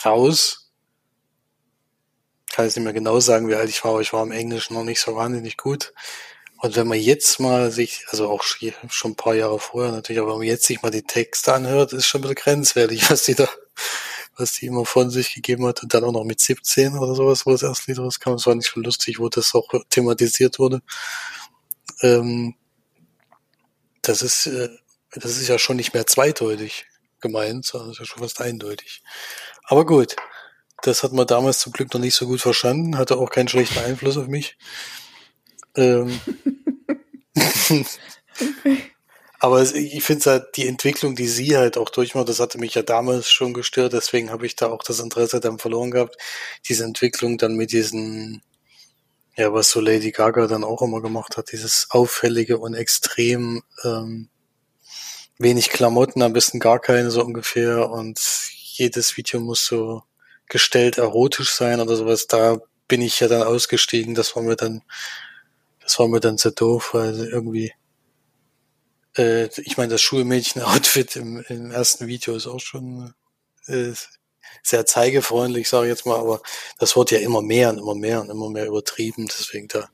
[0.04, 0.72] raus.
[2.52, 4.74] Kann jetzt nicht mehr genau sagen, wie alt ich war, aber ich war im Englischen
[4.74, 5.94] noch nicht so wahnsinnig gut.
[6.64, 10.32] Und wenn man jetzt mal sich, also auch schon ein paar Jahre vorher natürlich, aber
[10.32, 13.36] wenn man jetzt sich mal die Texte anhört, ist schon ein bisschen grenzwertig, was die
[13.36, 13.50] da,
[14.38, 15.84] was die immer von sich gegeben hat.
[15.84, 18.36] Und dann auch noch mit 17 oder sowas, wo das erste Lied rauskam.
[18.36, 20.82] Es war nicht so lustig, wo das auch thematisiert wurde.
[22.02, 22.56] Ähm,
[24.04, 24.70] das ist, äh,
[25.12, 26.86] das ist ja schon nicht mehr zweideutig
[27.20, 29.02] gemeint, sondern ist ja schon fast eindeutig.
[29.64, 30.16] Aber gut,
[30.84, 33.80] das hat man damals zum Glück noch nicht so gut verstanden, hatte auch keinen schlechten
[33.80, 34.58] Einfluss auf mich.
[35.76, 36.20] Ähm,
[39.40, 42.82] Aber ich finde halt die Entwicklung, die sie halt auch durchmacht, das hatte mich ja
[42.82, 46.16] damals schon gestört, deswegen habe ich da auch das Interesse dann verloren gehabt.
[46.70, 48.42] Diese Entwicklung dann mit diesen
[49.36, 54.30] ja, was so Lady Gaga dann auch immer gemacht hat, dieses auffällige und extrem ähm,
[55.38, 58.20] wenig Klamotten, am besten gar keine so ungefähr und
[58.52, 60.04] jedes Video muss so
[60.48, 64.14] gestellt erotisch sein oder sowas, da bin ich ja dann ausgestiegen.
[64.14, 64.84] Das war mir dann,
[65.82, 67.74] das war mir dann sehr doof, weil irgendwie,
[69.18, 73.14] äh, ich meine, das Schulmädchen-Outfit im, im ersten Video ist auch schon
[73.68, 73.94] äh,
[74.62, 76.42] sehr zeigefreundlich, sage ich jetzt mal, aber
[76.80, 79.28] das wird ja immer mehr und immer mehr und immer mehr übertrieben.
[79.28, 79.90] Deswegen da,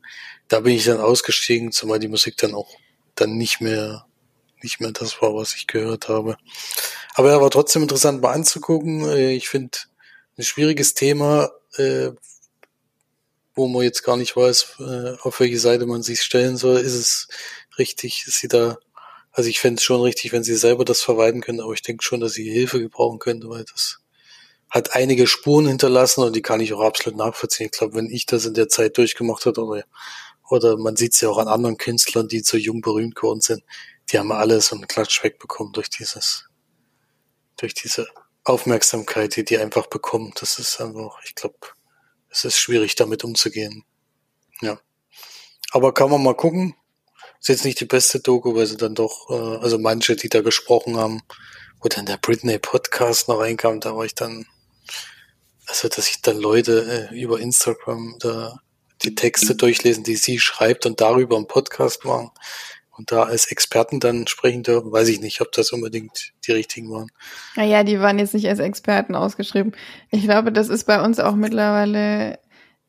[0.48, 2.69] da bin ich dann ausgestiegen, zumal die Musik dann auch
[3.15, 4.06] dann nicht mehr,
[4.62, 6.38] nicht mehr das war, was ich gehört habe.
[7.13, 9.08] Aber er war trotzdem interessant mal anzugucken.
[9.10, 9.78] Äh, ich finde
[10.38, 12.12] ein schwieriges Thema, äh,
[13.56, 16.80] wo man jetzt gar nicht weiß, äh, auf welche Seite man sich stellen soll.
[16.80, 17.28] Ist es
[17.78, 18.78] richtig, ist sie da,
[19.32, 22.04] also ich fände es schon richtig, wenn sie selber das verweiden können, aber ich denke
[22.04, 24.00] schon, dass sie Hilfe gebrauchen könnte, weil das
[24.69, 27.65] hat einige Spuren hinterlassen und die kann ich auch absolut nachvollziehen.
[27.67, 29.84] Ich glaube, wenn ich das in der Zeit durchgemacht habe oder,
[30.49, 33.63] oder man sieht es ja auch an anderen Künstlern, die so jung berühmt geworden sind,
[34.12, 36.45] die haben alle so einen Klatsch wegbekommen durch dieses,
[37.58, 38.08] durch diese
[38.43, 40.34] Aufmerksamkeit, die die einfach bekommen.
[40.39, 41.58] Das ist einfach, ich glaube,
[42.29, 43.84] es ist schwierig, damit umzugehen.
[44.62, 44.79] Ja.
[45.71, 46.75] Aber kann man mal gucken.
[47.39, 50.41] Ist jetzt nicht die beste Doku, weil sie dann doch, äh, also manche, die da
[50.41, 51.21] gesprochen haben,
[51.79, 54.45] wo dann der Britney Podcast noch reinkam, da war ich dann,
[55.67, 58.60] also dass ich dann Leute äh, über Instagram da
[59.04, 62.32] die Texte durchlesen, die sie schreibt und darüber einen Podcast machen
[62.99, 66.91] und da als Experten dann sprechen dürfen, weiß ich nicht, ob das unbedingt die richtigen
[66.91, 67.10] waren.
[67.56, 69.71] Naja, die waren jetzt nicht als Experten ausgeschrieben.
[70.12, 72.39] Ich glaube, das ist bei uns auch mittlerweile,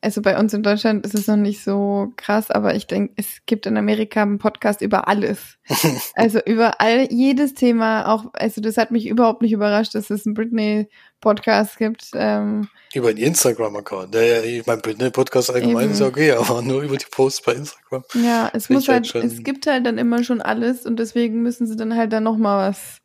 [0.01, 3.27] also bei uns in Deutschland ist es noch nicht so krass, aber ich denke, es
[3.45, 5.59] gibt in Amerika einen Podcast über alles.
[6.15, 10.25] also über all, jedes Thema, auch, also das hat mich überhaupt nicht überrascht, dass es
[10.25, 12.09] einen Britney-Podcast gibt.
[12.15, 14.15] Ähm, über den Instagram-Account.
[14.15, 15.93] Ja, ich mein Britney-Podcast allgemein Eben.
[15.93, 18.03] ist okay, aber nur über die Posts bei Instagram.
[18.15, 21.67] Ja, es muss halt, halt es gibt halt dann immer schon alles und deswegen müssen
[21.67, 23.01] sie dann halt dann nochmal was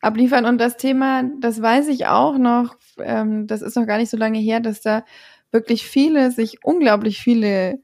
[0.00, 0.44] abliefern.
[0.44, 4.16] Und das Thema, das weiß ich auch noch, ähm, das ist noch gar nicht so
[4.16, 5.04] lange her, dass da
[5.52, 7.78] wirklich viele, sich unglaublich viele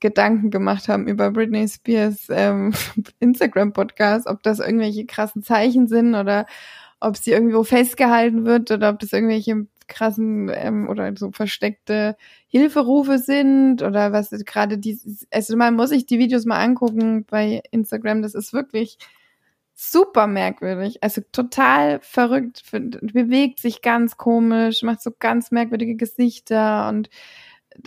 [0.00, 2.72] Gedanken gemacht haben über Britney Spears ähm,
[3.20, 6.46] Instagram-Podcast, ob das irgendwelche krassen Zeichen sind oder
[7.00, 13.18] ob sie irgendwo festgehalten wird oder ob das irgendwelche krassen ähm, oder so versteckte Hilferufe
[13.18, 14.98] sind oder was gerade die,
[15.30, 18.98] also man muss sich die Videos mal angucken bei Instagram, das ist wirklich
[19.82, 27.08] super merkwürdig, also total verrückt, bewegt sich ganz komisch, macht so ganz merkwürdige Gesichter und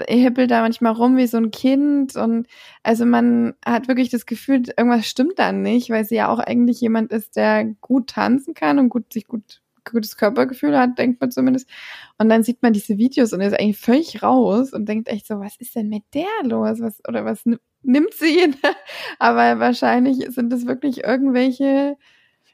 [0.07, 2.15] hippelt da manchmal rum wie so ein Kind.
[2.15, 2.47] Und
[2.83, 6.81] also man hat wirklich das Gefühl, irgendwas stimmt da nicht, weil sie ja auch eigentlich
[6.81, 11.31] jemand ist, der gut tanzen kann und gut sich gut gutes Körpergefühl hat, denkt man
[11.31, 11.69] zumindest.
[12.17, 15.39] Und dann sieht man diese Videos und ist eigentlich völlig raus und denkt echt so,
[15.39, 16.79] was ist denn mit der los?
[16.81, 17.43] Was, oder was
[17.83, 18.53] nimmt sie?
[19.19, 21.97] Aber wahrscheinlich sind es wirklich irgendwelche,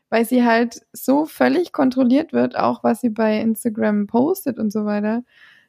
[0.09, 4.85] weil sie halt so völlig kontrolliert wird, auch was sie bei Instagram postet und so
[4.85, 5.23] weiter.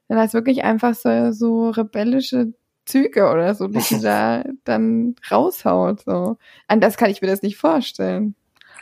[0.09, 2.53] Dann heißt wirklich einfach so, so rebellische
[2.85, 6.03] Züge oder so, die sie da dann raushaut.
[6.05, 6.37] So.
[6.69, 8.35] An das kann ich mir das nicht vorstellen.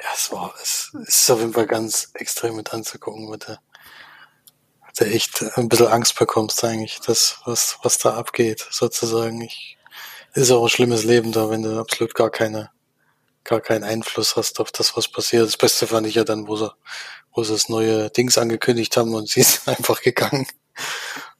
[0.02, 3.61] Ja, es war, es ist auf jeden Fall ganz extrem mit anzugucken, mit der,
[4.87, 9.40] mit der echt ein bisschen Angst bekommst eigentlich, das, was, was da abgeht, sozusagen.
[9.40, 9.76] Ich,
[10.34, 12.70] ist auch ein schlimmes Leben da, wenn du absolut gar keine,
[13.44, 15.46] gar keinen Einfluss hast auf das, was passiert.
[15.46, 16.70] Das Beste fand ich ja dann, wo sie,
[17.32, 20.46] wo sie das neue Dings angekündigt haben und sie ist einfach gegangen.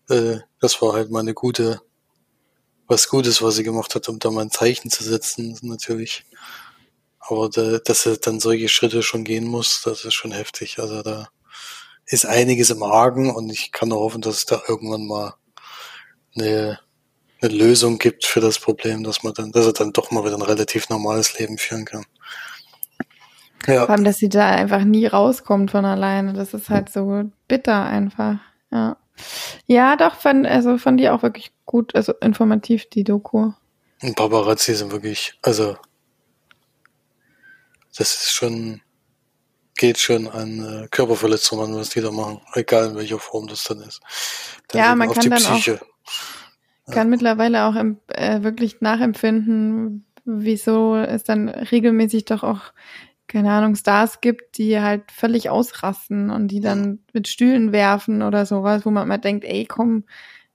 [0.09, 1.81] Äh, das war halt mal eine gute,
[2.89, 6.25] was Gutes, was sie gemacht hat, um da mal ein Zeichen zu setzen, natürlich.
[7.29, 10.79] Aber da, dass er dann solche Schritte schon gehen muss, das ist schon heftig.
[10.79, 11.29] Also da
[12.07, 15.35] ist einiges im Argen und ich kann nur hoffen, dass es da irgendwann mal
[16.37, 16.79] eine,
[17.41, 20.37] eine Lösung gibt für das Problem, dass man dann, dass er dann doch mal wieder
[20.37, 22.05] ein relativ normales Leben führen kann.
[23.67, 23.85] Ja.
[23.85, 26.33] Vor allem, dass sie da einfach nie rauskommt von alleine.
[26.33, 28.37] Das ist halt so bitter einfach.
[28.71, 28.97] Ja.
[29.67, 33.53] Ja, doch, von, also von dir auch wirklich gut, also informativ, die Doku.
[34.01, 35.77] Und Paparazzi sind wirklich, also
[37.99, 38.81] das ist schon,
[39.77, 43.81] geht schon an äh, Körperverletzungen, was die da machen, egal in welcher Form das dann
[43.81, 44.01] ist.
[44.69, 45.81] Dann ja, man kann dann Psyche.
[46.87, 52.73] auch, kann mittlerweile auch im, äh, wirklich nachempfinden, wieso es dann regelmäßig doch auch
[53.29, 58.47] keine Ahnung, Stars gibt, die halt völlig ausrasten und die dann mit Stühlen werfen oder
[58.47, 60.05] sowas, wo man mal denkt, ey, komm,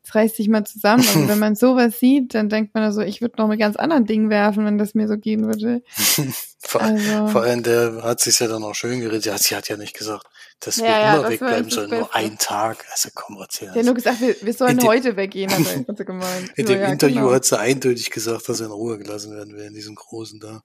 [0.03, 1.07] jetzt reißt dich mal zusammen.
[1.15, 4.05] Und wenn man sowas sieht, dann denkt man so, ich würde noch mit ganz anderen
[4.05, 5.81] Dingen werfen, wenn das mir so gehen würde.
[6.59, 7.27] vor, also.
[7.27, 9.25] vor allem, der hat sich ja dann auch schön geredet.
[9.25, 10.25] Ja, sie hat ja nicht gesagt,
[10.59, 12.85] dass ja, wir ja, immer wegbleiben sollen, nur ein Tag.
[12.91, 13.69] Also komm, erzähl.
[13.69, 16.51] Der hat nur gesagt, wir, wir sollen heute weggehen, hat er gemeint.
[16.55, 17.31] In so, dem ja, Interview genau.
[17.33, 20.63] hat sie eindeutig gesagt, dass er in Ruhe gelassen werden will, in diesem Großen da.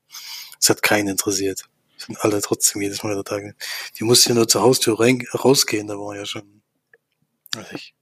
[0.61, 1.64] Es hat keinen interessiert.
[1.96, 3.57] Sind alle trotzdem jedes Mal der Tag.
[3.98, 6.62] Die musste ja nur zur Haustür rein, rausgehen, da war ja schon,
[7.55, 7.94] weiß ich.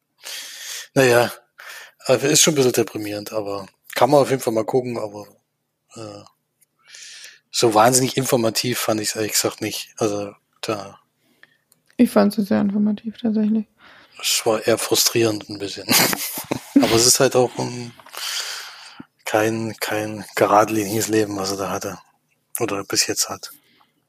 [0.97, 1.31] Naja,
[2.09, 5.27] ist schon ein bisschen deprimierend, aber kann man auf jeden Fall mal gucken, aber
[5.95, 6.25] äh,
[7.51, 9.91] so wahnsinnig informativ fand ich es ehrlich gesagt nicht.
[9.99, 10.33] Also
[10.63, 10.99] da.
[11.99, 13.67] Ich fand es sehr informativ tatsächlich.
[14.23, 15.87] Es war eher frustrierend ein bisschen.
[16.77, 17.93] aber es ist halt auch ein,
[19.27, 21.99] kein, kein geradliniges Leben, was er da hatte.
[22.59, 23.53] Oder bis jetzt hat.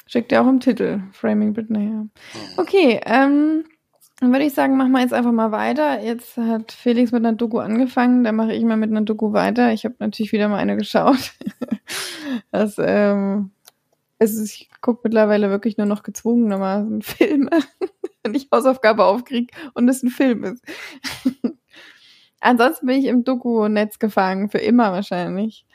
[0.05, 1.89] Steckt ja auch im Titel, Framing Britney, ja.
[1.89, 2.09] Mhm.
[2.55, 3.65] Okay, ähm,
[4.19, 6.01] dann würde ich sagen, machen wir jetzt einfach mal weiter.
[6.01, 9.71] Jetzt hat Felix mit einer Doku angefangen, dann mache ich mal mit einer Doku weiter.
[9.73, 11.33] Ich habe natürlich wieder mal eine geschaut.
[12.51, 13.51] das, ähm,
[14.17, 17.51] es ist, ich gucke mittlerweile wirklich nur noch gezwungenermaßen Filme,
[18.23, 20.63] wenn ich Hausaufgabe aufkriege und es ein Film ist.
[22.39, 25.65] Ansonsten bin ich im Doku-Netz gefangen, für immer wahrscheinlich.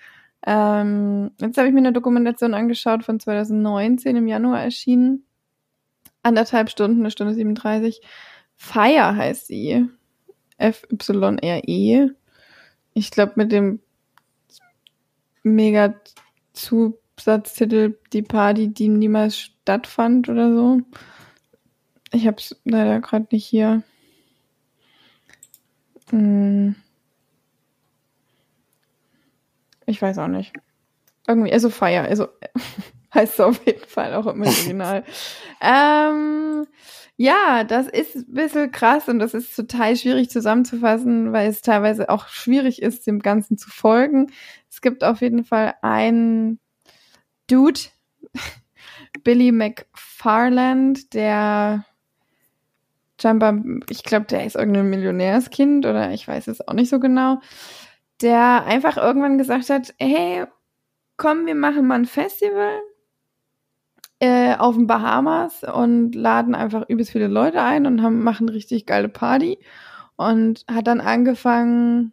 [0.44, 5.24] Ähm, jetzt habe ich mir eine Dokumentation angeschaut von 2019 im Januar erschienen.
[6.24, 8.00] Anderthalb Stunden, eine Stunde 37
[8.62, 9.88] Fire heißt sie.
[10.56, 12.10] F-Y-R-E.
[12.94, 13.80] Ich glaube, mit dem
[15.42, 16.00] mega
[16.52, 20.80] Zusatztitel Die Party, die niemals stattfand oder so.
[22.12, 23.82] Ich habe es leider gerade nicht hier.
[26.10, 26.76] Hm.
[29.86, 30.52] Ich weiß auch nicht.
[31.26, 32.28] Irgendwie, also Fire, also
[33.12, 35.04] heißt es auf jeden Fall auch im Original.
[35.60, 36.68] ähm,
[37.16, 42.08] ja, das ist ein bisschen krass und das ist total schwierig zusammenzufassen, weil es teilweise
[42.08, 44.32] auch schwierig ist, dem Ganzen zu folgen.
[44.70, 46.58] Es gibt auf jeden Fall einen
[47.48, 47.80] Dude,
[49.24, 51.84] Billy McFarland, der
[53.20, 57.40] scheinbar, ich glaube, der ist irgendein Millionärskind oder ich weiß es auch nicht so genau,
[58.20, 60.46] der einfach irgendwann gesagt hat, hey,
[61.16, 62.80] komm, wir machen mal ein Festival
[64.22, 68.86] äh, auf den Bahamas und laden einfach übelst viele Leute ein und haben, machen richtig
[68.86, 69.58] geile Party
[70.14, 72.12] und hat dann angefangen,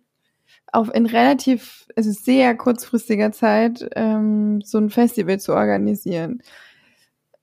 [0.72, 6.42] auf in relativ, also sehr kurzfristiger Zeit ähm, so ein Festival zu organisieren.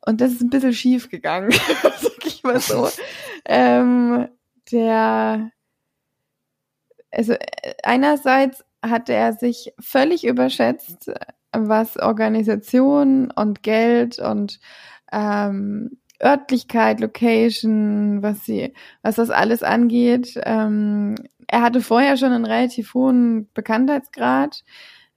[0.05, 1.53] Und das ist ein bisschen schief gegangen,
[2.01, 2.89] sag ich mal so.
[3.45, 4.27] ähm,
[4.73, 5.53] der,
[7.13, 11.09] also äh, einerseits hat er sich völlig überschätzt,
[11.63, 14.61] was Organisation und Geld und
[15.13, 20.39] ähm, Örtlichkeit, Location, was sie, was das alles angeht.
[20.45, 21.17] Ähm,
[21.47, 24.65] er hatte vorher schon einen relativ hohen Bekanntheitsgrad.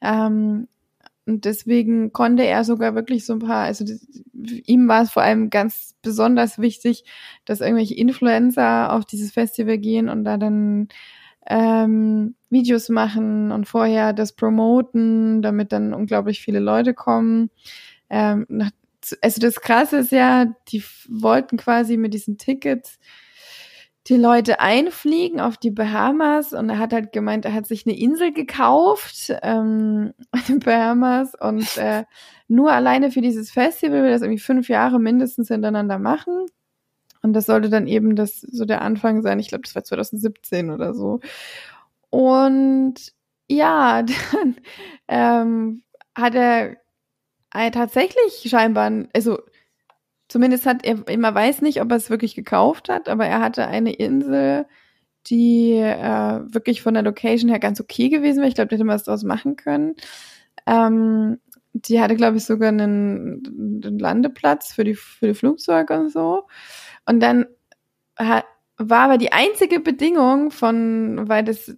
[0.02, 0.68] Ähm,
[1.26, 5.22] und deswegen konnte er sogar wirklich so ein paar, also das, ihm war es vor
[5.24, 7.04] allem ganz besonders wichtig,
[7.46, 10.88] dass irgendwelche Influencer auf dieses Festival gehen und da dann
[11.48, 17.50] ähm, Videos machen und vorher das promoten, damit dann unglaublich viele Leute kommen.
[18.10, 18.72] Ähm, nach,
[19.22, 23.00] also das Krasse ist ja, die wollten quasi mit diesen Tickets
[24.08, 27.98] die Leute einfliegen auf die Bahamas und er hat halt gemeint, er hat sich eine
[27.98, 32.06] Insel gekauft ähm, in den Bahamas und äh,
[32.48, 36.48] nur alleine für dieses Festival will das irgendwie fünf Jahre mindestens hintereinander machen.
[37.22, 39.40] Und das sollte dann eben das so der Anfang sein.
[39.40, 41.20] Ich glaube, das war 2017 oder so.
[42.10, 42.96] Und
[43.50, 44.56] ja, dann
[45.08, 45.84] ähm,
[46.16, 46.78] hat er
[47.72, 49.40] tatsächlich scheinbar, also
[50.28, 53.68] zumindest hat er, immer weiß nicht, ob er es wirklich gekauft hat, aber er hatte
[53.68, 54.66] eine Insel,
[55.28, 58.48] die äh, wirklich von der Location her ganz okay gewesen wäre.
[58.48, 59.96] Ich glaube, der hätte was draus machen können.
[60.66, 61.40] Ähm,
[61.74, 63.44] die hatte, glaube ich, sogar einen,
[63.84, 66.48] einen Landeplatz für die, für die Flugzeuge und so.
[67.10, 67.48] Und dann
[68.20, 68.46] hat,
[68.78, 71.76] war aber die einzige Bedingung von, weil das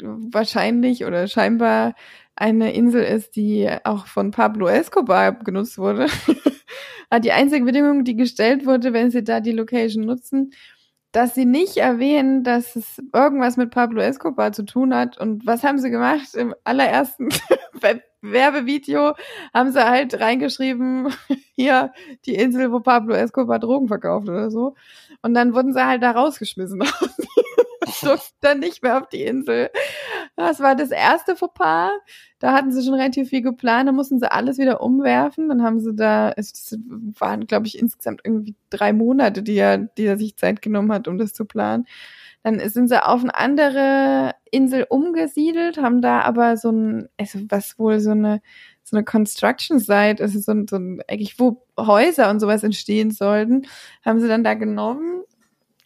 [0.00, 1.94] wahrscheinlich oder scheinbar
[2.34, 6.08] eine Insel ist, die auch von Pablo Escobar genutzt wurde,
[7.12, 10.50] hat die einzige Bedingung, die gestellt wurde, wenn sie da die Location nutzen,
[11.12, 15.18] dass sie nicht erwähnen, dass es irgendwas mit Pablo Escobar zu tun hat.
[15.18, 16.34] Und was haben sie gemacht?
[16.34, 17.28] Im allerersten
[18.22, 19.14] Werbevideo
[19.52, 21.12] haben sie halt reingeschrieben,
[21.54, 21.92] hier
[22.24, 24.74] die Insel, wo Pablo Escobar Drogen verkauft oder so.
[25.20, 26.82] Und dann wurden sie halt da rausgeschmissen.
[28.40, 29.70] dann nicht mehr auf die Insel.
[30.36, 31.90] Das war das erste Fauxpas.
[32.38, 35.48] Da hatten sie schon relativ viel geplant, da mussten sie alles wieder umwerfen.
[35.48, 36.78] Dann haben sie da, es
[37.18, 41.06] waren, glaube ich, insgesamt irgendwie drei Monate, die er, die er sich Zeit genommen hat,
[41.06, 41.86] um das zu planen.
[42.42, 47.78] Dann sind sie auf eine andere Insel umgesiedelt, haben da aber so ein, also was
[47.78, 48.40] wohl so eine,
[48.82, 53.10] so eine Construction Site, also so ein, so ein, eigentlich wo Häuser und sowas entstehen
[53.12, 53.66] sollten,
[54.04, 55.22] haben sie dann da genommen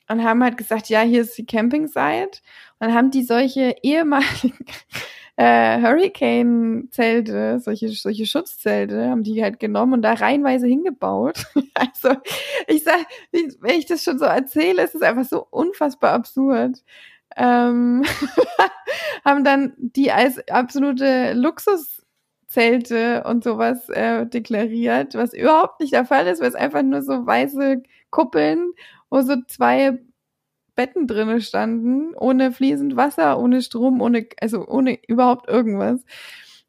[0.09, 2.41] und haben halt gesagt, ja, hier ist die Camping Site.
[2.79, 4.59] Dann haben die solche ehemaligen
[5.37, 11.45] äh, Hurricane-Zelte, solche, solche Schutzzelte, haben die halt genommen und da reihenweise hingebaut.
[11.75, 12.15] also
[12.67, 16.83] ich sag, wenn ich das schon so erzähle, ist es einfach so unfassbar absurd.
[17.37, 18.05] ähm,
[19.25, 26.27] haben dann die als absolute Luxuszelte und sowas äh, deklariert, was überhaupt nicht der Fall
[26.27, 28.73] ist, weil es einfach nur so weiße Kuppeln,
[29.11, 29.99] wo so zwei
[30.77, 36.05] Betten drinnen standen, ohne fließend Wasser, ohne Strom, ohne, also ohne überhaupt irgendwas.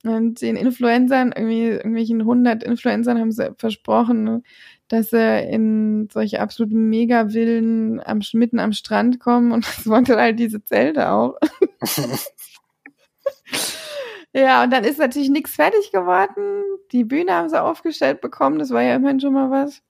[0.03, 4.43] Und den Influencern, irgendwie, irgendwelchen 100 Influencern haben sie versprochen,
[4.87, 10.39] dass sie in solche absoluten Mega-Villen am, mitten am Strand kommen und das wollten halt
[10.39, 11.35] diese Zelte auch.
[14.33, 16.63] ja, und dann ist natürlich nichts fertig geworden.
[16.91, 19.81] Die Bühne haben sie aufgestellt bekommen, das war ja immerhin schon mal was.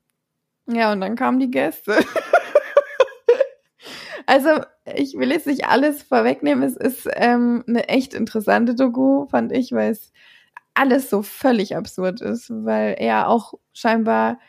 [0.69, 1.97] Ja, und dann kamen die Gäste.
[4.27, 4.61] also,
[4.95, 6.63] ich will jetzt nicht alles vorwegnehmen.
[6.63, 10.11] Es ist ähm, eine echt interessante Doku, fand ich, weil es
[10.73, 14.39] alles so völlig absurd ist, weil er auch scheinbar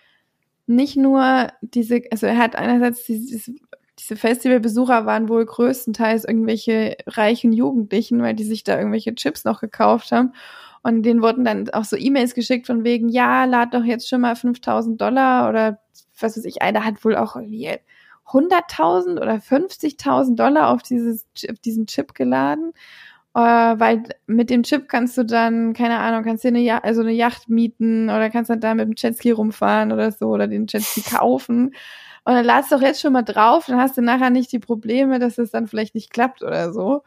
[0.66, 3.52] nicht nur diese, also er hat einerseits diese,
[3.98, 9.60] diese Festivalbesucher waren wohl größtenteils irgendwelche reichen Jugendlichen, weil die sich da irgendwelche Chips noch
[9.60, 10.32] gekauft haben.
[10.82, 14.20] Und denen wurden dann auch so E-Mails geschickt von wegen, ja, lad doch jetzt schon
[14.22, 15.80] mal 5000 Dollar oder
[16.20, 16.62] was weiß ich.
[16.62, 17.78] Einer hat wohl auch irgendwie
[18.28, 22.72] 100.000 oder 50.000 Dollar auf, dieses, auf diesen Chip geladen.
[23.34, 27.02] Äh, weil mit dem Chip kannst du dann, keine Ahnung, kannst dir eine, ja also
[27.02, 30.66] eine Yacht mieten oder kannst dann da mit dem Jetski rumfahren oder so oder den
[30.66, 31.74] Jetski kaufen.
[32.24, 34.58] Und dann ladst du doch jetzt schon mal drauf, dann hast du nachher nicht die
[34.58, 37.02] Probleme, dass es dann vielleicht nicht klappt oder so.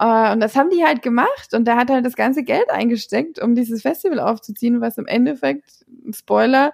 [0.00, 3.40] Uh, und das haben die halt gemacht und der hat halt das ganze Geld eingesteckt,
[3.40, 6.72] um dieses Festival aufzuziehen, was im Endeffekt, Spoiler,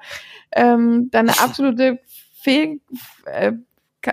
[0.53, 2.00] ähm, dann eine absolute
[2.33, 2.81] Fehl,
[3.26, 3.53] äh,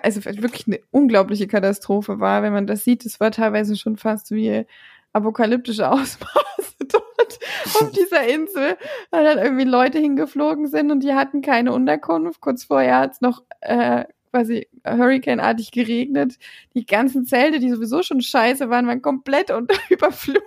[0.01, 3.05] also wirklich eine unglaubliche Katastrophe war, wenn man das sieht.
[3.05, 4.65] Es war teilweise schon fast wie
[5.13, 7.39] apokalyptische Ausmaße dort
[7.81, 8.77] auf dieser Insel,
[9.11, 12.41] weil dann irgendwie Leute hingeflogen sind und die hatten keine Unterkunft.
[12.41, 16.35] Kurz vorher hat es noch äh, quasi Hurricane-artig geregnet.
[16.75, 20.43] Die ganzen Zelte, die sowieso schon scheiße waren, waren komplett unter überflutet.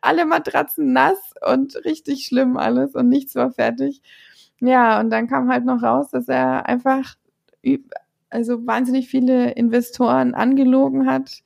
[0.00, 4.00] Alle Matratzen nass und richtig schlimm alles und nichts war fertig.
[4.60, 7.16] Ja, und dann kam halt noch raus, dass er einfach
[8.34, 11.42] also wahnsinnig viele Investoren angelogen hat,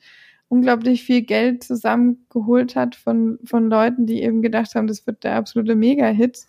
[0.49, 5.37] unglaublich viel Geld zusammengeholt hat von, von Leuten, die eben gedacht haben, das wird der
[5.37, 6.47] absolute Mega-Hit.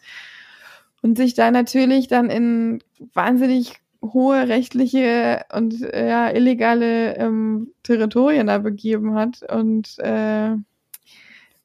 [1.02, 2.80] Und sich da natürlich dann in
[3.14, 9.44] wahnsinnig hohe rechtliche und ja, illegale ähm, Territorien da begeben hat.
[9.44, 10.56] Und äh,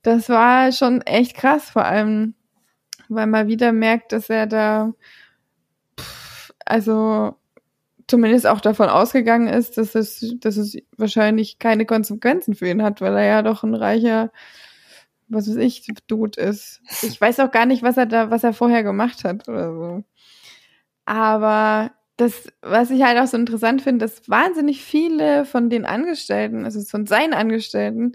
[0.03, 2.35] das war schon echt krass, vor allem,
[3.09, 4.93] weil man wieder merkt, dass er da
[5.99, 7.37] pff, also
[8.07, 13.01] zumindest auch davon ausgegangen ist, dass es, dass es wahrscheinlich keine Konsequenzen für ihn hat,
[13.01, 14.33] weil er ja doch ein reicher,
[15.29, 16.81] was weiß ich, Dude ist.
[17.03, 20.05] Ich weiß auch gar nicht, was er da, was er vorher gemacht hat oder so.
[21.07, 26.65] Aber das, was ich halt auch so interessant finde, dass wahnsinnig viele von den Angestellten,
[26.65, 28.13] also von seinen Angestellten,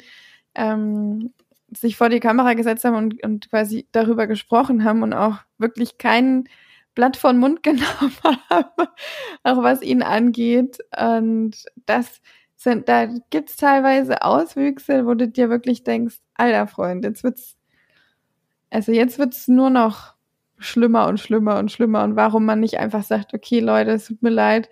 [0.56, 1.34] ähm,
[1.72, 5.98] sich vor die Kamera gesetzt haben und, und quasi darüber gesprochen haben und auch wirklich
[5.98, 6.48] keinen
[7.00, 8.12] Blatt von Mund genommen
[8.50, 8.90] haben,
[9.44, 10.80] auch was ihn angeht.
[11.00, 12.20] Und das
[12.58, 17.56] sind, da gibt's teilweise Auswüchse, wo du dir wirklich denkst, alter Freund, jetzt wird's,
[18.70, 20.16] also jetzt wird's nur noch
[20.58, 22.04] schlimmer und schlimmer und schlimmer.
[22.04, 24.70] Und warum man nicht einfach sagt, okay, Leute, es tut mir leid,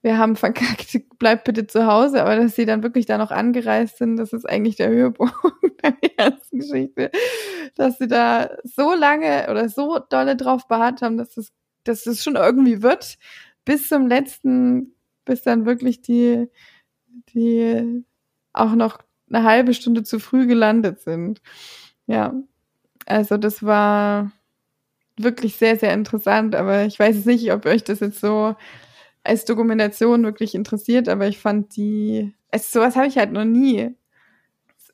[0.00, 3.98] wir haben verkackt, bleibt bitte zu Hause, aber dass sie dann wirklich da noch angereist
[3.98, 5.34] sind, das ist eigentlich der Höhepunkt
[5.82, 7.10] der ganzen Geschichte,
[7.74, 11.52] dass sie da so lange oder so dolle drauf beharrt haben, dass das,
[11.88, 13.18] dass das schon irgendwie wird,
[13.64, 16.48] bis zum letzten, bis dann wirklich die,
[17.34, 18.04] die
[18.52, 18.98] auch noch
[19.30, 21.42] eine halbe Stunde zu früh gelandet sind.
[22.06, 22.34] Ja,
[23.06, 24.32] also das war
[25.16, 28.54] wirklich sehr, sehr interessant, aber ich weiß nicht, ob euch das jetzt so
[29.24, 33.94] als Dokumentation wirklich interessiert, aber ich fand die, es, sowas habe ich halt noch nie.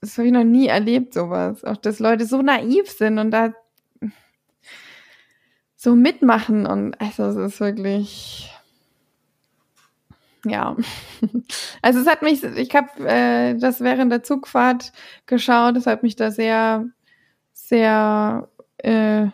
[0.00, 1.64] Das habe ich noch nie erlebt, sowas.
[1.64, 3.54] Auch, dass Leute so naiv sind und da
[5.84, 8.50] so mitmachen und also es ist wirklich,
[10.46, 10.76] ja.
[11.82, 14.92] Also es hat mich, ich habe äh, das während der Zugfahrt
[15.26, 16.86] geschaut, es hat mich da sehr,
[17.52, 19.26] sehr, äh,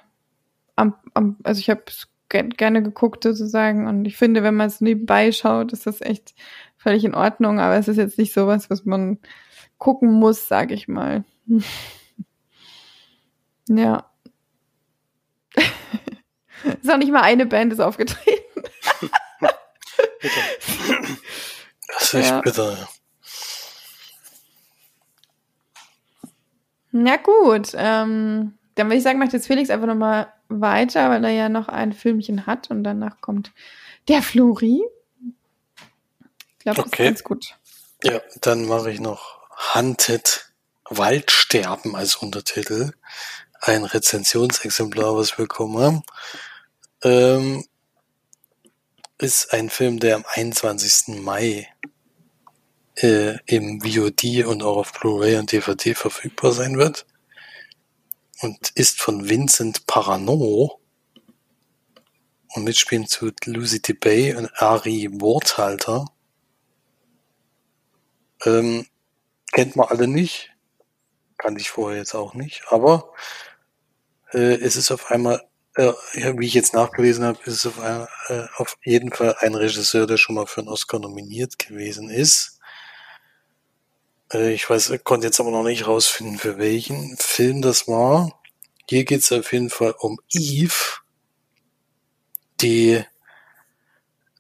[0.75, 3.87] am, am, also ich habe es gerne geguckt sozusagen.
[3.87, 6.35] Und ich finde, wenn man es nebenbei schaut, ist das echt
[6.77, 7.61] völlig in Ordnung.
[7.61, 9.19] Aber es ist jetzt nicht sowas, was man
[9.79, 11.25] gucken muss, sag ich mal.
[13.69, 14.10] ja.
[16.83, 18.63] Ist auch nicht mal eine Band ist aufgetreten.
[20.21, 20.41] bitte.
[21.89, 22.41] Das ist echt ja.
[22.41, 22.89] bitter.
[26.93, 31.31] Na gut, ähm, dann würde ich sagen, macht jetzt Felix einfach nochmal weiter, weil er
[31.31, 33.53] ja noch ein Filmchen hat und danach kommt
[34.09, 34.83] der Flori.
[36.59, 37.05] Ich glaube, das okay.
[37.05, 37.57] ist ganz gut.
[38.03, 39.39] Ja, dann mache ich noch
[39.75, 40.51] Hunted
[40.89, 42.93] Waldsterben als Untertitel.
[43.61, 46.03] Ein Rezensionsexemplar, was wir bekommen haben.
[47.03, 47.65] Ähm,
[49.19, 51.23] ist ein Film, der am 21.
[51.23, 51.69] Mai
[52.97, 57.07] äh, im VOD und auch auf Blu-ray und DVD verfügbar sein wird.
[58.41, 60.81] Und ist von Vincent Parano.
[62.53, 66.07] Und mitspielen zu Lucy DeBay und Ari Worthalter.
[68.45, 68.87] Ähm,
[69.53, 70.51] kennt man alle nicht.
[71.39, 72.65] Kannte ich vorher jetzt auch nicht.
[72.69, 73.13] Aber
[74.33, 75.93] äh, es ist auf einmal, äh,
[76.37, 80.07] wie ich jetzt nachgelesen habe, ist es auf, ein, äh, auf jeden Fall ein Regisseur,
[80.07, 82.59] der schon mal für einen Oscar nominiert gewesen ist.
[84.33, 88.41] Äh, ich weiß, konnte jetzt aber noch nicht rausfinden, für welchen Film das war.
[88.89, 90.99] Hier geht es auf jeden Fall um Eve,
[92.61, 93.05] die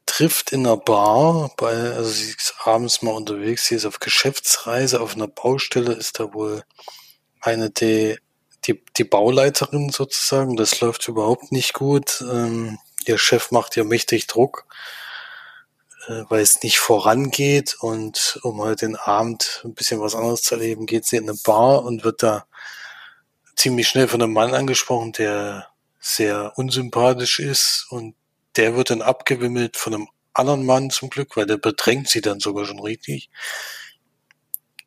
[0.06, 5.00] trifft in einer Bar, bei, also sie ist abends mal unterwegs, sie ist auf Geschäftsreise,
[5.00, 6.64] auf einer Baustelle ist da wohl
[7.40, 8.18] eine die,
[8.66, 10.56] die, die Bauleiterin sozusagen.
[10.56, 12.22] Das läuft überhaupt nicht gut.
[12.22, 14.66] Ähm, ihr Chef macht ihr mächtig Druck,
[16.08, 20.54] äh, weil es nicht vorangeht und um halt den Abend ein bisschen was anderes zu
[20.56, 22.46] erleben, geht sie in eine Bar und wird da
[23.56, 28.14] ziemlich schnell von einem Mann angesprochen, der sehr unsympathisch ist und
[28.56, 32.40] der wird dann abgewimmelt von einem anderen Mann zum Glück, weil der bedrängt sie dann
[32.40, 33.30] sogar schon richtig.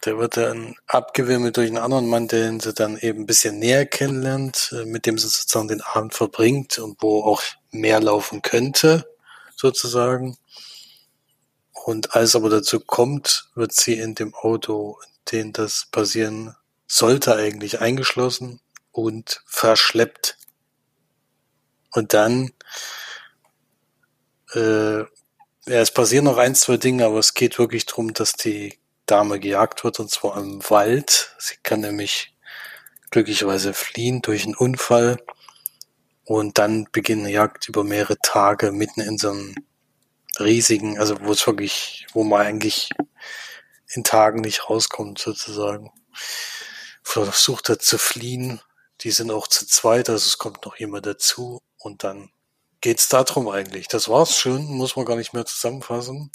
[0.06, 3.86] Der wird dann abgewimmelt durch einen anderen Mann, den sie dann eben ein bisschen näher
[3.86, 7.42] kennenlernt, äh, mit dem sie sozusagen den Abend verbringt und wo auch
[7.72, 9.08] mehr laufen könnte,
[9.56, 10.38] sozusagen.
[11.72, 16.56] Und als aber dazu kommt, wird sie in dem Auto, in dem das passieren
[16.88, 18.60] sollte, eigentlich eingeschlossen
[18.92, 20.38] und verschleppt.
[21.92, 22.52] Und dann
[24.54, 28.78] äh, ja, es passieren noch ein, zwei Dinge, aber es geht wirklich darum, dass die
[29.06, 31.36] Dame gejagt wird und zwar im Wald.
[31.40, 32.36] Sie kann nämlich
[33.12, 35.18] glücklicherweise fliehen durch einen Unfall
[36.26, 39.56] und dann beginnt eine Jagd über mehrere Tage mitten in so einem
[40.40, 42.90] riesigen, also wo es wirklich, wo man eigentlich
[43.94, 45.92] in Tagen nicht rauskommt sozusagen.
[47.04, 48.62] Versucht er zu fliehen.
[49.02, 52.32] Die sind auch zu zweit, also es kommt noch jemand dazu und dann
[52.82, 53.88] geht's darum eigentlich.
[53.88, 56.32] Das war's schon, muss man gar nicht mehr zusammenfassen.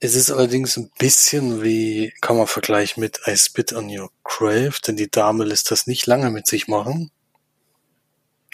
[0.00, 4.74] Es ist allerdings ein bisschen wie, kann man vergleichen mit I Spit on Your Grave,
[4.86, 7.10] denn die Dame lässt das nicht lange mit sich machen.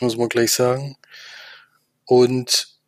[0.01, 0.97] Muss man gleich sagen.
[2.07, 2.79] Und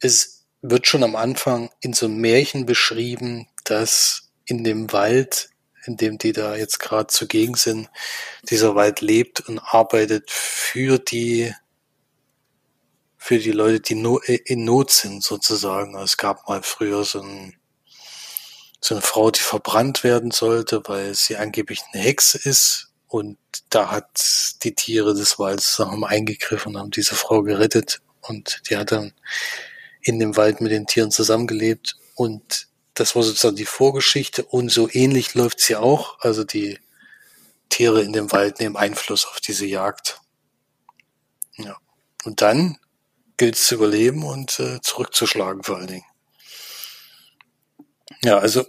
[0.00, 5.50] es wird schon am Anfang in so einem Märchen beschrieben, dass in dem Wald,
[5.84, 7.90] in dem die da jetzt gerade zugegen sind,
[8.48, 11.54] dieser Wald lebt und arbeitet für die
[13.18, 15.94] für die Leute, die äh, in Not sind, sozusagen.
[15.96, 17.59] Es gab mal früher so, ein,
[18.80, 22.92] so eine Frau, die verbrannt werden sollte, weil sie angeblich eine Hexe ist.
[23.08, 28.00] Und da hat die Tiere des Waldes haben eingegriffen und haben diese Frau gerettet.
[28.22, 29.12] Und die hat dann
[30.00, 31.96] in dem Wald mit den Tieren zusammengelebt.
[32.14, 34.44] Und das war sozusagen die Vorgeschichte.
[34.44, 36.18] Und so ähnlich läuft sie auch.
[36.20, 36.78] Also die
[37.68, 40.20] Tiere in dem Wald nehmen Einfluss auf diese Jagd.
[41.56, 41.76] Ja.
[42.24, 42.78] Und dann
[43.36, 46.04] gilt es zu überleben und äh, zurückzuschlagen vor allen Dingen.
[48.22, 48.66] Ja, also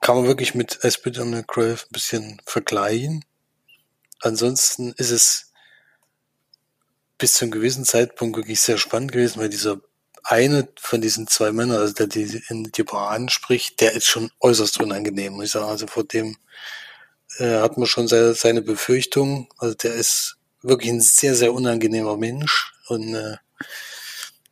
[0.00, 3.24] kann man wirklich mit Aspid und Grave ein bisschen vergleichen.
[4.20, 5.52] Ansonsten ist es
[7.18, 9.80] bis zu einem gewissen Zeitpunkt wirklich sehr spannend gewesen, weil dieser
[10.24, 14.30] eine von diesen zwei Männern, also der die in die Bar anspricht, der ist schon
[14.40, 15.66] äußerst unangenehm, muss ich sagen.
[15.66, 16.36] Also vor dem
[17.38, 19.48] äh, hat man schon seine, seine Befürchtungen.
[19.58, 23.36] Also der ist wirklich ein sehr, sehr unangenehmer Mensch und äh,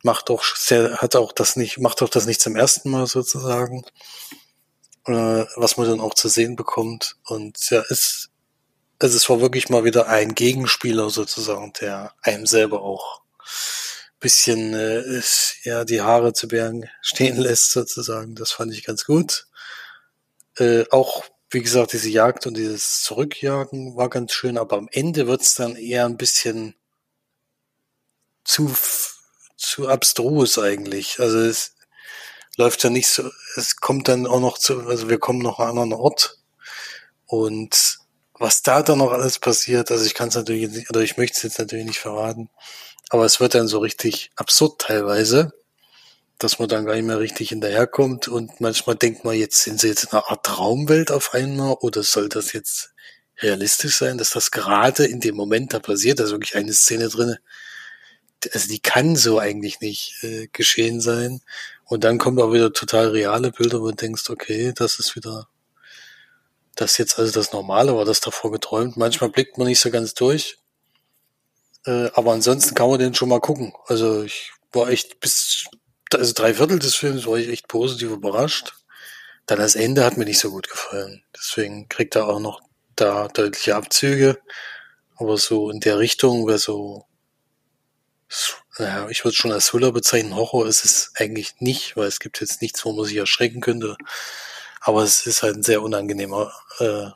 [0.03, 3.83] macht auch sehr, hat auch das nicht, macht auch das nicht zum ersten Mal sozusagen,
[5.05, 7.17] äh, was man dann auch zu sehen bekommt.
[7.25, 8.29] Und ja, ist,
[8.99, 13.21] also es war wirklich mal wieder ein Gegenspieler sozusagen, der einem selber auch
[14.19, 18.35] bisschen äh, ist, ja die Haare zu Bergen stehen lässt sozusagen.
[18.35, 19.47] Das fand ich ganz gut.
[20.57, 25.25] Äh, auch wie gesagt, diese Jagd und dieses Zurückjagen war ganz schön, aber am Ende
[25.25, 26.75] wird's dann eher ein bisschen
[28.43, 28.71] zu,
[29.59, 31.19] zu abstrus eigentlich.
[31.19, 31.75] Also es
[32.57, 35.69] läuft ja nicht so, es kommt dann auch noch zu, also wir kommen noch an
[35.69, 36.39] einen anderen Ort
[37.25, 37.99] und
[38.33, 41.37] was da dann noch alles passiert, also ich kann es natürlich nicht, oder ich möchte
[41.37, 42.49] es jetzt natürlich nicht verraten,
[43.09, 45.53] aber es wird dann so richtig absurd teilweise,
[46.37, 49.89] dass man dann gar nicht mehr richtig hinterherkommt und manchmal denkt man, jetzt sind sie
[49.89, 52.93] jetzt in einer Art Traumwelt auf einmal oder soll das jetzt
[53.41, 57.09] realistisch sein, dass das gerade in dem Moment da passiert, da ist wirklich eine Szene
[57.09, 57.39] drinne,
[58.53, 61.41] also die kann so eigentlich nicht äh, geschehen sein.
[61.85, 65.47] Und dann kommen auch wieder total reale Bilder, wo du denkst, okay, das ist wieder,
[66.75, 68.97] das jetzt also das Normale, war das davor geträumt.
[68.97, 70.59] Manchmal blickt man nicht so ganz durch.
[71.85, 73.73] Äh, aber ansonsten kann man den schon mal gucken.
[73.87, 75.65] Also ich war echt bis,
[76.13, 78.73] also drei Viertel des Films war ich echt positiv überrascht.
[79.45, 81.23] Dann das Ende hat mir nicht so gut gefallen.
[81.35, 82.61] Deswegen kriegt er auch noch
[82.95, 84.39] da deutliche Abzüge.
[85.15, 87.05] Aber so in der Richtung wäre so
[88.77, 90.35] naja, ich würde schon als Thriller bezeichnen.
[90.35, 93.97] Horror ist es eigentlich nicht, weil es gibt jetzt nichts, wo man sich erschrecken könnte.
[94.81, 97.09] Aber es ist halt ein sehr unangenehmer äh,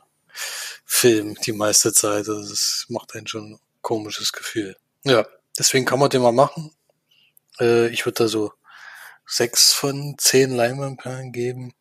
[0.84, 2.28] Film die meiste Zeit.
[2.28, 4.76] Also es macht einen schon ein komisches Gefühl.
[5.04, 5.26] Ja,
[5.58, 6.74] deswegen kann man den mal machen.
[7.60, 8.52] Äh, ich würde da so
[9.26, 11.74] sechs von zehn Leinwandperlen geben.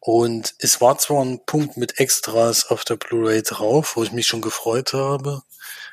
[0.00, 4.26] Und es war zwar ein Punkt mit Extras auf der Blu-ray drauf, wo ich mich
[4.26, 5.42] schon gefreut habe.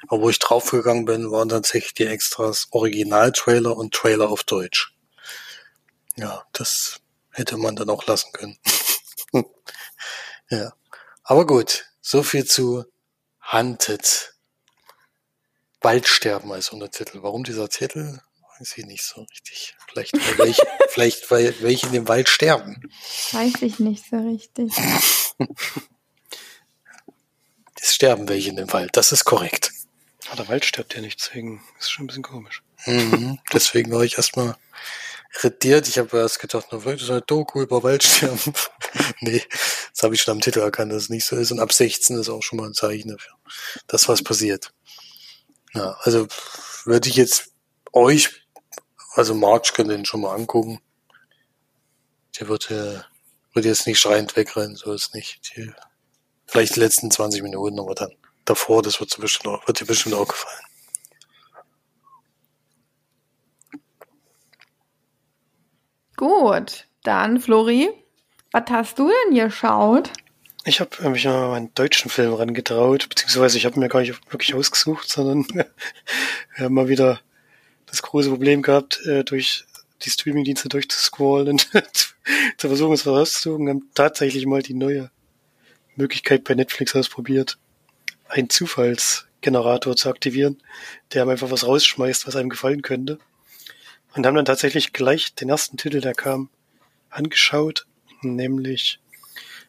[0.08, 4.94] Aber wo ich draufgegangen bin, waren tatsächlich die Extras Original-Trailer und Trailer auf Deutsch.
[6.16, 7.02] Ja, das
[7.32, 8.58] hätte man dann auch lassen können.
[10.50, 10.74] ja.
[11.24, 12.86] Aber gut, so viel zu
[13.52, 14.34] Hunted.
[15.82, 17.24] Waldsterben als Untertitel.
[17.24, 18.20] Warum dieser Titel?
[18.60, 19.76] Weiß ich nicht so richtig.
[19.88, 22.90] Vielleicht weil welche, vielleicht weil welche in dem Wald sterben.
[23.32, 24.72] Weiß ich nicht so richtig.
[27.80, 29.72] Es sterben welche in dem Wald, das ist korrekt.
[30.30, 32.64] Ah, der Wald stirbt ja nicht, deswegen ist es schon ein bisschen komisch.
[32.86, 34.58] Mhm, deswegen war ich erstmal
[35.36, 35.88] irritiert.
[35.88, 38.54] Ich habe erst gedacht, na, vielleicht ist eine Doku über Waldsterben.
[39.22, 39.44] nee,
[39.94, 41.52] das habe ich schon am Titel erkannt, dass es nicht so ist.
[41.52, 43.34] Und ab 16 ist auch schon mal ein Zeichen dafür,
[43.88, 44.74] dass was passiert.
[45.74, 46.28] Ja, also
[46.86, 47.52] würde ich jetzt
[47.94, 48.47] euch,
[49.18, 50.80] also March könnt ihr ihn schon mal angucken.
[52.40, 53.00] Der wird, äh,
[53.54, 55.56] wird jetzt nicht schreiend wegrennen, so ist nicht.
[55.56, 55.72] Die,
[56.46, 58.12] vielleicht die letzten 20 Minuten, aber dann
[58.46, 60.62] davor, das wird, bestimmt auch, wird dir bestimmt auch gefallen.
[66.16, 67.90] Gut, dann Flori,
[68.52, 70.12] was hast du denn geschaut?
[70.64, 74.54] Ich habe mich mal einen deutschen Film rangetraut, beziehungsweise ich habe mir gar nicht wirklich
[74.54, 75.66] ausgesucht, sondern wir
[76.66, 77.20] haben mal wieder
[77.88, 79.66] das große Problem gehabt, äh, durch
[80.04, 81.70] die Streamingdienste durchzuscrollen und
[82.58, 85.10] zu versuchen, es rauszusuchen, haben tatsächlich mal die neue
[85.96, 87.58] Möglichkeit bei Netflix ausprobiert
[88.30, 90.62] einen Zufallsgenerator zu aktivieren,
[91.12, 93.20] der einem einfach was rausschmeißt, was einem gefallen könnte.
[94.14, 96.50] Und haben dann tatsächlich gleich den ersten Titel, der kam,
[97.10, 97.86] angeschaut,
[98.22, 99.00] nämlich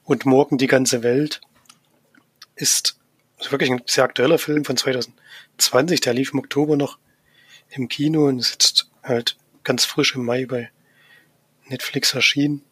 [0.04, 1.40] Und morgen die ganze Welt
[2.56, 2.98] ist
[3.50, 6.98] wirklich ein sehr aktueller Film von 2020, der lief im Oktober noch
[7.70, 10.70] im Kino und ist jetzt halt ganz frisch im Mai bei
[11.66, 12.62] Netflix erschienen.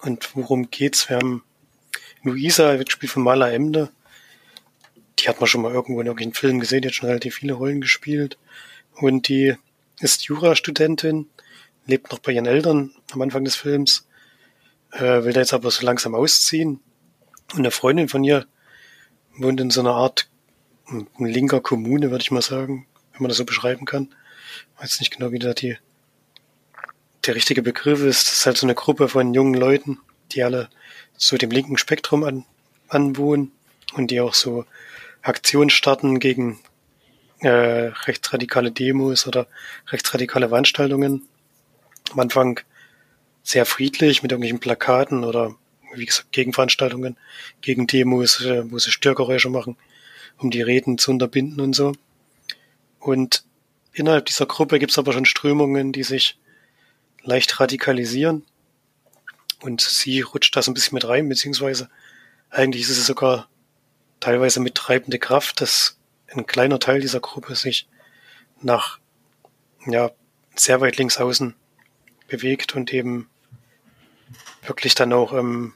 [0.00, 1.08] Und worum geht's?
[1.08, 1.44] Wir haben
[2.22, 3.90] Luisa, wird gespielt von Mala Emde,
[5.18, 7.52] die hat man schon mal irgendwo in irgendwelchen Filmen gesehen, die hat schon relativ viele
[7.52, 8.38] Rollen gespielt.
[8.94, 9.54] Und die
[10.00, 11.28] ist Jurastudentin,
[11.86, 14.08] lebt noch bei ihren Eltern am Anfang des Films,
[14.92, 16.80] äh, will da jetzt aber so langsam ausziehen.
[17.52, 18.46] Und eine Freundin von ihr
[19.36, 20.28] wohnt in so einer Art
[20.86, 22.86] hm, linker Kommune, würde ich mal sagen,
[23.22, 24.14] man das so beschreiben kann.
[24.76, 25.78] Ich weiß nicht genau, wie da die,
[27.26, 28.26] der richtige Begriff ist.
[28.26, 29.98] Das ist halt so eine Gruppe von jungen Leuten,
[30.32, 30.68] die alle
[31.16, 32.44] so dem linken Spektrum an,
[32.88, 33.52] anwohnen
[33.94, 34.64] und die auch so
[35.22, 36.58] Aktion starten gegen
[37.40, 39.46] äh, rechtsradikale Demos oder
[39.88, 41.28] rechtsradikale Veranstaltungen.
[42.12, 42.60] Am Anfang
[43.42, 45.54] sehr friedlich mit irgendwelchen Plakaten oder
[45.94, 47.16] wie gesagt Gegenveranstaltungen,
[47.60, 49.76] gegen Demos, äh, wo sie Störgeräusche machen,
[50.38, 51.92] um die Reden zu unterbinden und so.
[53.02, 53.44] Und
[53.92, 56.38] innerhalb dieser Gruppe gibt es aber schon Strömungen, die sich
[57.22, 58.44] leicht radikalisieren.
[59.60, 61.90] Und sie rutscht da so ein bisschen mit rein, beziehungsweise
[62.50, 63.48] eigentlich ist es sogar
[64.20, 65.98] teilweise mit treibende Kraft, dass
[66.28, 67.88] ein kleiner Teil dieser Gruppe sich
[68.60, 69.00] nach
[69.86, 70.12] ja,
[70.54, 71.54] sehr weit links außen
[72.28, 73.28] bewegt und eben
[74.64, 75.74] wirklich dann auch ähm,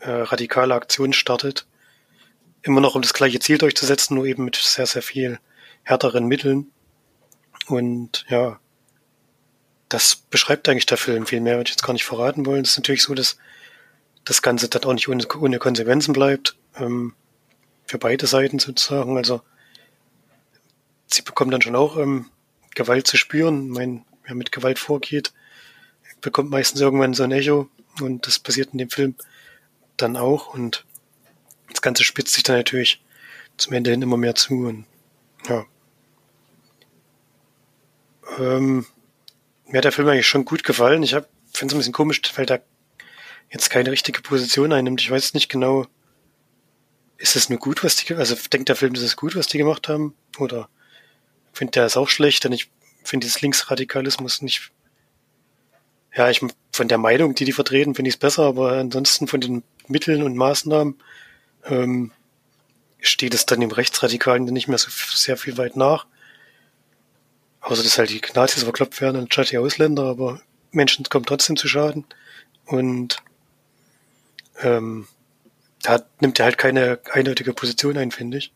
[0.00, 1.66] äh, radikale Aktionen startet.
[2.60, 5.40] Immer noch um das gleiche Ziel durchzusetzen, nur eben mit sehr, sehr viel
[5.82, 6.70] härteren Mitteln.
[7.66, 8.58] Und ja,
[9.88, 11.26] das beschreibt eigentlich der Film.
[11.26, 12.62] Viel mehr würde ich jetzt gar nicht verraten wollen.
[12.62, 13.36] Es ist natürlich so, dass
[14.24, 16.56] das Ganze dann auch nicht ohne, ohne Konsequenzen bleibt.
[16.76, 17.14] Ähm,
[17.86, 19.16] für beide Seiten sozusagen.
[19.16, 19.42] Also
[21.06, 22.30] sie bekommen dann schon auch ähm,
[22.74, 23.66] Gewalt zu spüren.
[23.66, 25.32] Ich meine, wer mit Gewalt vorgeht,
[26.22, 27.68] bekommt meistens irgendwann so ein Echo
[28.00, 29.14] und das passiert in dem Film
[29.96, 30.86] dann auch und
[31.70, 33.02] das Ganze spitzt sich dann natürlich
[33.56, 34.86] zum Ende hin immer mehr zu und
[35.48, 35.66] ja.
[38.38, 38.86] Ähm,
[39.66, 41.02] mir hat der Film eigentlich schon gut gefallen.
[41.02, 42.62] Ich finde es ein bisschen komisch, weil der
[43.50, 45.00] jetzt keine richtige Position einnimmt.
[45.00, 45.86] Ich weiß nicht genau,
[47.18, 49.88] ist es nur gut, was die, also denkt der Film, ist gut, was die gemacht
[49.88, 50.14] haben?
[50.38, 50.68] Oder
[51.52, 52.70] finde, der ist auch schlecht, denn ich
[53.04, 54.72] finde dieses Linksradikalismus nicht.
[56.14, 56.40] Ja, ich
[56.72, 60.22] von der Meinung, die die vertreten, finde ich es besser, aber ansonsten von den Mitteln
[60.22, 60.96] und Maßnahmen
[61.64, 62.12] ähm,
[63.02, 66.06] steht es dann dem Rechtsradikalen nicht mehr so sehr viel weit nach.
[67.60, 70.40] Außer dass halt die Nazis verkloppt werden anstatt die Ausländer, aber
[70.70, 72.06] Menschen kommen trotzdem zu Schaden.
[72.66, 73.18] Und
[74.60, 75.06] ähm,
[75.82, 78.52] da nimmt er halt keine eindeutige Position ein, finde ich.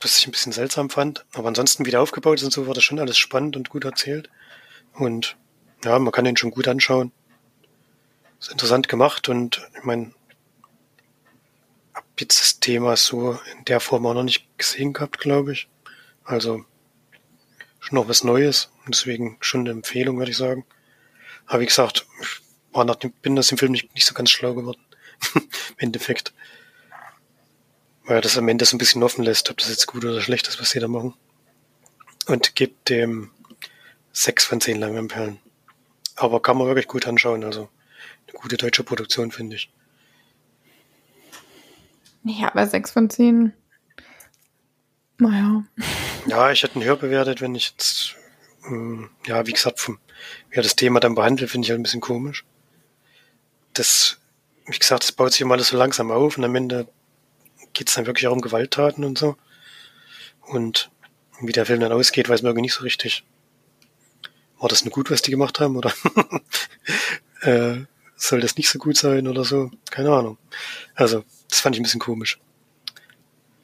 [0.00, 1.24] Was ich ein bisschen seltsam fand.
[1.34, 4.30] Aber ansonsten wieder aufgebaut ist und so war das schon alles spannend und gut erzählt.
[4.94, 5.36] Und
[5.84, 7.12] ja, man kann den schon gut anschauen.
[8.40, 10.12] Ist interessant gemacht und ich meine,
[11.98, 15.68] hab jetzt das Thema so in der Form auch noch nicht gesehen gehabt, glaube ich.
[16.22, 16.64] Also
[17.80, 20.64] schon noch was Neues und deswegen schon eine Empfehlung, würde ich sagen.
[21.46, 22.06] Aber wie gesagt,
[22.72, 24.80] war nach dem, bin aus dem Film nicht, nicht so ganz schlau geworden.
[25.34, 25.42] Im
[25.78, 26.32] Endeffekt.
[28.04, 30.46] Weil das am Ende so ein bisschen offen lässt, ob das jetzt gut oder schlecht
[30.46, 31.14] ist, was sie da machen.
[32.26, 33.32] Und gibt dem
[34.12, 35.40] sechs von zehn Langweilenperlen.
[36.14, 37.68] Aber kann man wirklich gut anschauen, also
[38.28, 39.70] eine gute deutsche Produktion, finde ich.
[42.28, 43.54] Ja, aber sechs von zehn.
[45.16, 45.64] Naja.
[46.26, 48.16] Ja, ich hätte einen höher bewertet, wenn ich jetzt,
[48.66, 49.98] ähm, ja, wie gesagt, vom,
[50.50, 52.44] wie er das Thema dann behandelt, finde ich halt ein bisschen komisch.
[53.72, 54.18] Das,
[54.66, 56.86] wie gesagt, das baut sich immer alles so langsam auf und am Ende
[57.72, 59.36] geht es dann wirklich auch um Gewalttaten und so.
[60.42, 60.90] Und
[61.40, 63.24] wie der Film dann ausgeht, weiß man irgendwie nicht so richtig.
[64.58, 65.92] War das nur gut, was die gemacht haben, oder
[67.40, 67.84] äh,
[68.16, 69.70] soll das nicht so gut sein oder so?
[69.90, 70.36] Keine Ahnung.
[70.94, 72.38] Also, das fand ich ein bisschen komisch.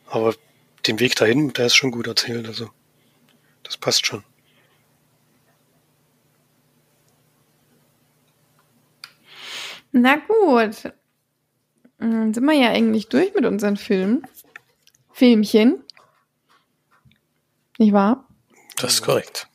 [0.07, 0.35] Aber
[0.87, 2.71] den Weg dahin, der ist schon gut erzählt, also
[3.63, 4.25] das passt schon.
[9.93, 10.93] Na gut.
[11.99, 14.27] Dann sind wir ja eigentlich durch mit unseren Filmen.
[15.13, 15.85] Filmchen.
[17.79, 18.29] Nicht wahr?
[18.77, 19.49] Das ist korrekt.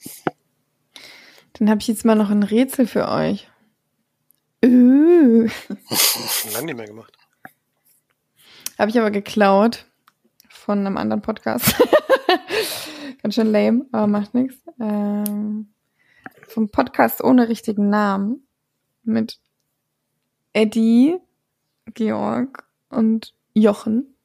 [1.53, 3.49] Dann habe ich jetzt mal noch ein Rätsel für euch.
[4.63, 5.49] Uh.
[6.53, 7.18] Lange nicht mehr gemacht.
[8.79, 9.85] Habe ich aber geklaut
[10.47, 11.75] von einem anderen Podcast.
[13.21, 14.55] Ganz schön lame, aber macht nichts.
[14.79, 15.73] Ähm,
[16.47, 18.47] vom Podcast ohne richtigen Namen
[19.03, 19.37] mit
[20.53, 21.17] Eddie,
[21.93, 24.15] Georg und Jochen,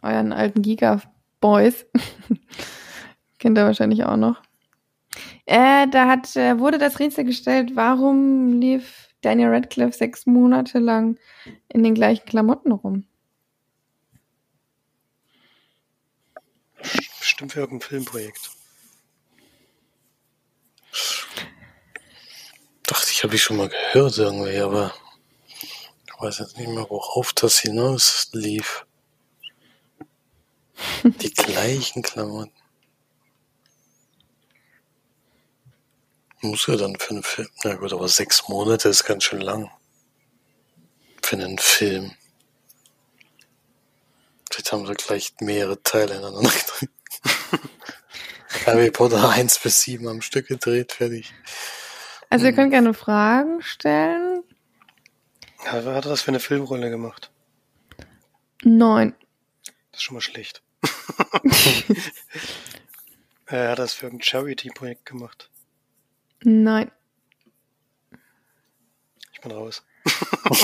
[0.00, 1.84] euren alten Giga-Boys.
[3.38, 4.40] Kennt ihr wahrscheinlich auch noch.
[5.44, 11.18] Äh, da hat, äh, wurde das Rätsel gestellt, warum lief Daniel Radcliffe sechs Monate lang
[11.68, 13.04] in den gleichen Klamotten rum?
[17.34, 18.50] Bestimmt für irgendein Filmprojekt.
[22.84, 24.94] Dachte ich, habe ich schon mal gehört irgendwie, aber
[25.50, 28.86] ich weiß jetzt nicht mehr, worauf das hinaus lief.
[31.02, 32.52] Die gleichen Klamotten.
[36.40, 37.48] Muss ja dann für einen Film.
[37.64, 39.72] Na gut, aber sechs Monate ist ganz schön lang.
[41.20, 42.14] Für einen Film.
[44.48, 46.90] Vielleicht haben sie gleich mehrere Teile ineinander gedreht.
[48.66, 51.34] Harry Potter 1 bis 7 am Stück gedreht, fertig.
[52.30, 54.42] Also ihr könnt gerne Fragen stellen.
[55.64, 57.30] Ja, wer hat das für eine Filmrolle gemacht?
[58.62, 59.14] Neun.
[59.90, 60.62] Das ist schon mal schlecht.
[63.46, 65.50] er hat das für ein Charity-Projekt gemacht.
[66.42, 66.90] Nein.
[69.32, 69.82] Ich bin raus.
[70.44, 70.60] das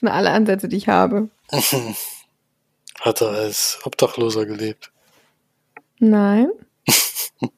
[0.00, 1.28] sind alle Ansätze, die ich habe.
[3.00, 4.90] Hat er als Obdachloser gelebt?
[5.98, 6.50] Nein.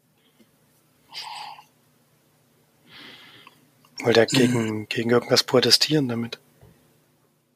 [4.01, 6.39] Wollte er gegen, gegen irgendwas protestieren damit?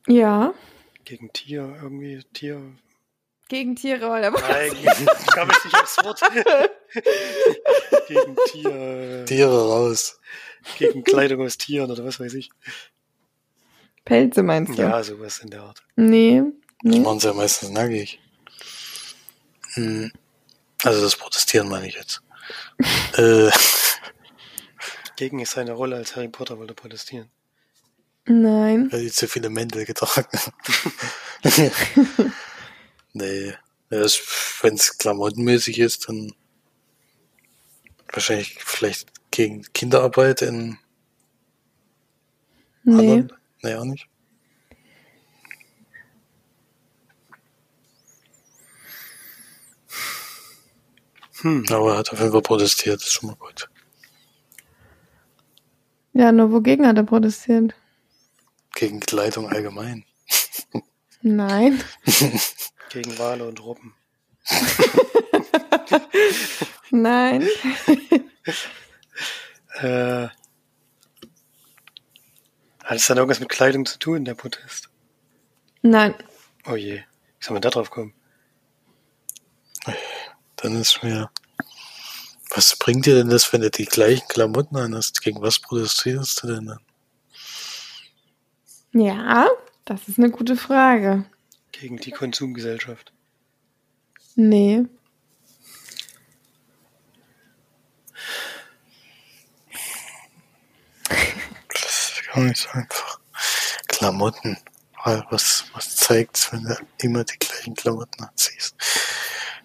[0.08, 0.54] Ja.
[1.04, 2.60] Gegen Tier, irgendwie Tier.
[3.48, 6.20] Gegen Tiere wollte er Nein, ich kam jetzt nicht aufs Wort.
[8.08, 9.24] gegen Tier.
[9.26, 10.18] Tiere raus.
[10.78, 12.50] Gegen Kleidung aus Tieren oder was weiß ich.
[14.06, 14.82] Pelze meinst du?
[14.82, 15.82] Ja, sowas in der Art.
[15.96, 16.42] Nee.
[16.82, 17.00] Das nee.
[17.00, 18.20] machen sie ja meistens nackig.
[19.74, 20.10] Hm.
[20.82, 22.22] Also das Protestieren meine ich jetzt.
[23.16, 23.50] äh,
[25.16, 27.30] Gegen seine Rolle als Harry Potter wollte er protestieren.
[28.24, 28.90] Nein.
[28.92, 31.72] weil die zu viele Mäntel getragen haben.
[33.12, 33.54] nee.
[33.88, 36.32] Wenn es klamottenmäßig ist, dann
[38.12, 40.78] wahrscheinlich vielleicht gegen Kinderarbeit in
[42.84, 42.98] Nee.
[43.12, 43.32] anderen.
[43.62, 44.06] Nee, auch nicht.
[51.42, 51.64] Hm.
[51.70, 53.68] Aber er hat auf jeden Fall protestiert, das ist schon mal gut.
[56.12, 57.74] Ja, nur wogegen hat er protestiert?
[58.74, 60.04] Gegen Kleidung allgemein.
[61.22, 61.82] Nein.
[62.90, 63.94] Gegen Wale und Robben.
[66.90, 67.42] Nein.
[69.80, 70.28] äh,
[72.84, 74.90] hat es dann irgendwas mit Kleidung zu tun, der Protest?
[75.80, 76.14] Nein.
[76.66, 77.04] Oh je, wie
[77.44, 78.14] soll man da drauf kommen?
[80.62, 81.28] Dann ist mir.
[82.54, 85.22] Was bringt dir denn das, wenn du die gleichen Klamotten an hast?
[85.22, 86.80] Gegen was protestierst du denn dann?
[88.92, 89.48] Ja,
[89.86, 91.24] das ist eine gute Frage.
[91.72, 93.12] Gegen die Konsumgesellschaft.
[94.36, 94.84] Nee.
[101.08, 103.18] Das ist gar nicht so einfach.
[103.88, 104.58] Klamotten.
[105.30, 108.76] Was, was zeigt, wenn du immer die gleichen Klamotten anziehst?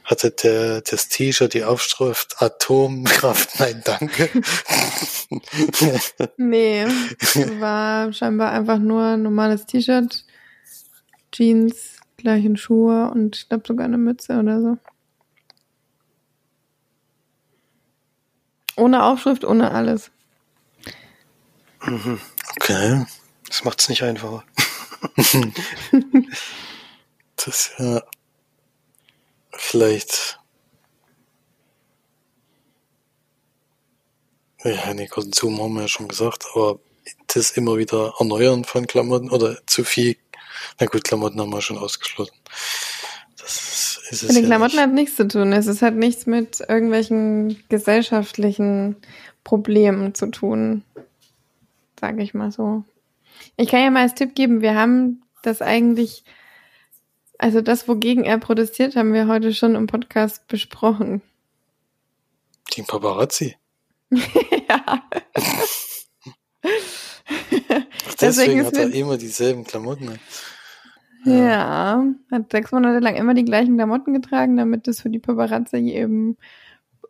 [0.08, 3.60] Hatte der, das T-Shirt die Aufschrift Atomkraft?
[3.60, 4.30] Nein, danke.
[6.38, 6.86] nee,
[7.60, 10.24] war scheinbar einfach nur ein normales T-Shirt,
[11.34, 14.78] Jeans, gleichen Schuhe und ich glaube sogar eine Mütze oder so.
[18.78, 20.10] Ohne Aufschrift, ohne alles.
[21.84, 22.22] Mhm.
[22.55, 23.05] Okay.
[23.49, 24.45] Das macht's nicht einfacher.
[27.36, 28.01] das ist ja
[29.58, 30.39] vielleicht.
[34.64, 36.80] Ja, nee, Konsum haben wir ja schon gesagt, aber
[37.28, 40.18] das immer wieder erneuern von Klamotten oder zu viel.
[40.80, 42.36] Na gut, Klamotten haben wir schon ausgeschlossen.
[43.38, 44.84] Das ist, ist es Mit den ja Klamotten nicht.
[44.84, 45.53] hat nichts zu tun.
[45.53, 48.95] Es hat nichts mit irgendwelchen gesellschaftlichen
[49.43, 50.84] Problemen zu tun.
[51.99, 52.84] Sage ich mal so.
[53.55, 56.24] Ich kann ja mal als Tipp geben, wir haben das eigentlich
[57.38, 61.22] also das, wogegen er protestiert, haben wir heute schon im Podcast besprochen.
[62.76, 63.56] Die Paparazzi.
[64.12, 65.04] ja.
[68.20, 70.20] Deswegen hat er immer dieselben Klamotten.
[71.26, 71.34] Ja.
[71.34, 75.78] ja, hat sechs Monate lang immer die gleichen Klamotten getragen, damit es für die Paparazzi
[75.78, 76.38] eben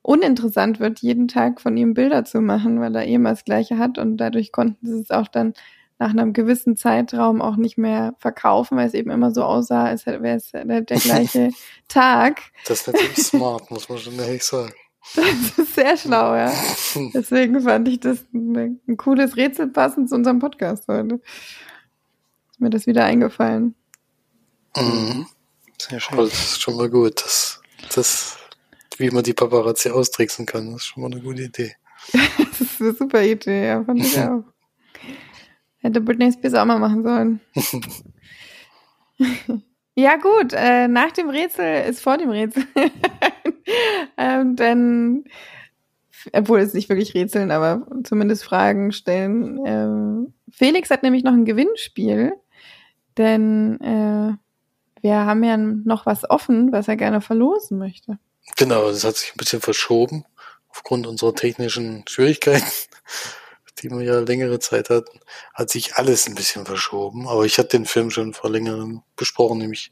[0.01, 3.77] uninteressant wird, jeden Tag von ihm Bilder zu machen, weil er eh immer das Gleiche
[3.77, 5.53] hat und dadurch konnten sie es auch dann
[5.99, 10.05] nach einem gewissen Zeitraum auch nicht mehr verkaufen, weil es eben immer so aussah, als
[10.05, 11.51] wäre es der, gleiche
[11.87, 12.41] Tag.
[12.67, 14.73] Das ist natürlich smart, muss man schon ehrlich sagen.
[15.15, 16.51] Das ist sehr schlau, ja.
[17.13, 21.21] Deswegen fand ich das ein, ein cooles Rätsel passend zu unserem Podcast heute.
[22.51, 23.73] Ist mir das wieder eingefallen.
[24.75, 25.25] Mhm.
[25.77, 26.17] Sehr schön.
[26.17, 27.23] Das ist schon mal gut.
[27.23, 27.61] Das,
[27.95, 28.37] das,
[28.97, 31.77] wie man die Paparazzi austricksen kann, das ist schon mal eine gute Idee.
[32.11, 34.43] das ist eine super Idee, ja, fand ich auch.
[35.79, 37.39] Hätte Britney Spears auch mal machen sollen.
[39.95, 42.65] ja, gut, äh, nach dem Rätsel ist vor dem Rätsel.
[44.17, 45.25] ähm, denn,
[46.33, 49.59] obwohl es nicht wirklich rätseln, aber zumindest Fragen stellen.
[49.65, 52.33] Ähm, Felix hat nämlich noch ein Gewinnspiel,
[53.17, 54.33] denn äh,
[55.01, 58.17] wir haben ja noch was offen, was er gerne verlosen möchte.
[58.55, 60.25] Genau, das hat sich ein bisschen verschoben
[60.69, 62.65] aufgrund unserer technischen Schwierigkeiten
[63.81, 65.19] die wir ja längere Zeit hatten,
[65.53, 67.27] hat sich alles ein bisschen verschoben.
[67.27, 69.91] Aber ich hatte den Film schon vor längerem besprochen, nämlich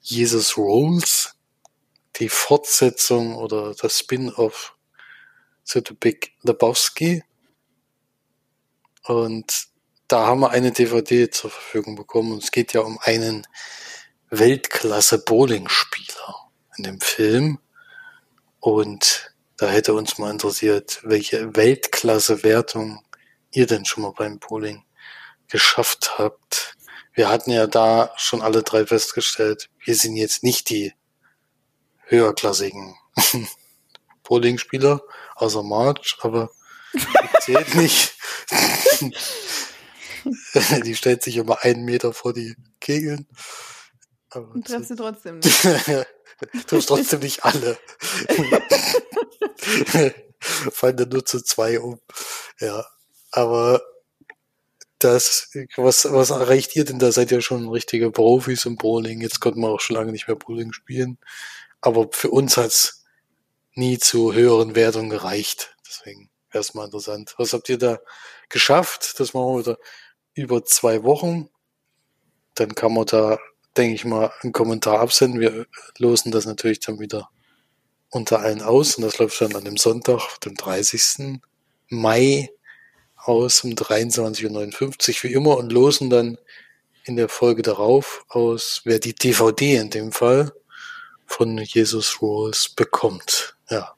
[0.00, 1.36] Jesus Rolls,
[2.16, 4.76] die Fortsetzung oder das Spin-off
[5.64, 7.24] zu The Big Lebowski.
[9.04, 9.68] Und
[10.08, 12.32] da haben wir eine DVD zur Verfügung bekommen.
[12.32, 13.46] Und es geht ja um einen
[14.30, 17.58] Weltklasse-Bowling-Spieler in dem Film.
[18.58, 19.29] Und
[19.60, 23.04] da hätte uns mal interessiert, welche Weltklasse-Wertung
[23.50, 24.84] ihr denn schon mal beim Bowling
[25.48, 26.78] geschafft habt.
[27.12, 30.94] Wir hatten ja da schon alle drei festgestellt, wir sind jetzt nicht die
[32.06, 32.96] höherklassigen
[34.22, 35.02] Bowling-Spieler,
[35.34, 36.50] außer March, aber
[37.40, 38.14] zählt nicht.
[40.84, 43.28] die stellt sich immer einen Meter vor die Kegeln.
[44.30, 45.64] Aber Und treffst du trotzdem nicht.
[46.70, 47.78] Hast trotzdem nicht alle.
[50.40, 52.00] Fallen dann nur zu zwei um.
[52.60, 52.86] Ja,
[53.32, 53.82] aber
[54.98, 56.98] das, was, was erreicht ihr denn?
[56.98, 59.20] Da seid ihr schon richtige Profis im Bowling.
[59.20, 61.18] Jetzt konnten wir auch schon lange nicht mehr Bowling spielen.
[61.80, 63.04] Aber für uns hat's
[63.74, 65.74] nie zu höheren Wertungen gereicht.
[65.86, 67.34] Deswegen wäre es mal interessant.
[67.38, 67.98] Was habt ihr da
[68.48, 69.18] geschafft?
[69.18, 69.78] Das machen wir wieder
[70.34, 71.48] über zwei Wochen.
[72.54, 73.38] Dann kann man da,
[73.76, 75.40] denke ich mal, einen Kommentar absenden.
[75.40, 75.66] Wir
[75.98, 77.28] losen das natürlich dann wieder
[78.10, 81.40] unter allen aus und das läuft dann an dem Sonntag, dem 30.
[81.88, 82.50] Mai
[83.16, 86.38] aus um 23.59 Uhr wie immer und losen dann
[87.04, 90.52] in der Folge darauf aus, wer die DVD in dem Fall
[91.26, 93.56] von Jesus Rolls bekommt.
[93.68, 93.94] Ja.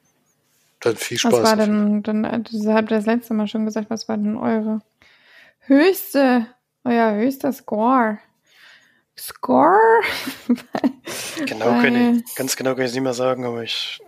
[0.79, 1.33] Dann viel Spaß.
[1.33, 4.81] Was war denn, dann, ihr habt das letzte Mal schon gesagt, was war denn eure
[5.59, 6.47] höchste,
[6.83, 8.19] euer höchster Score
[9.17, 10.01] Score?
[11.45, 14.01] genau kann ich, ganz genau kann ich es nicht mehr sagen, aber ich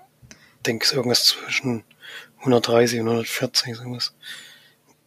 [0.65, 1.83] denke, es ist irgendwas zwischen
[2.39, 4.13] 130 und 140, irgendwas.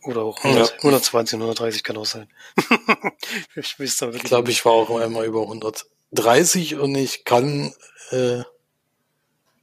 [0.04, 0.76] Oder auch 100, ja.
[0.76, 2.28] 120, 130 kann auch sein.
[3.56, 7.74] ich ich glaube, ich war auch einmal über 130 und ich kann,
[8.10, 8.42] äh,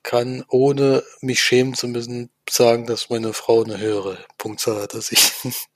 [0.03, 5.11] kann ohne mich schämen zu müssen sagen, dass meine Frau eine höhere Punktzahl hat als
[5.11, 5.31] ich.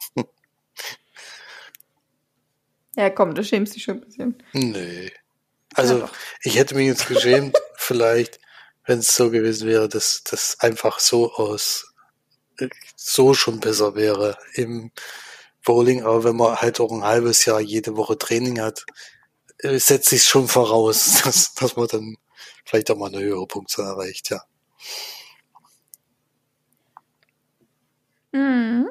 [3.00, 4.44] ja, komm, du schämst dich schon ein bisschen.
[4.52, 5.12] Nee.
[5.74, 6.10] Also, ja,
[6.42, 8.42] ich hätte mich jetzt geschämt, vielleicht,
[8.86, 11.94] wenn es so gewesen wäre, dass das einfach so aus
[12.98, 14.92] so schon besser wäre im
[15.64, 18.86] Bowling, aber wenn man halt auch ein halbes Jahr jede Woche Training hat,
[19.60, 22.18] äh, setzt sich schon voraus, dass, dass man dann
[22.66, 24.44] vielleicht auch mal eine höhere Punktzahl erreicht, ja.
[28.34, 28.90] Mhm.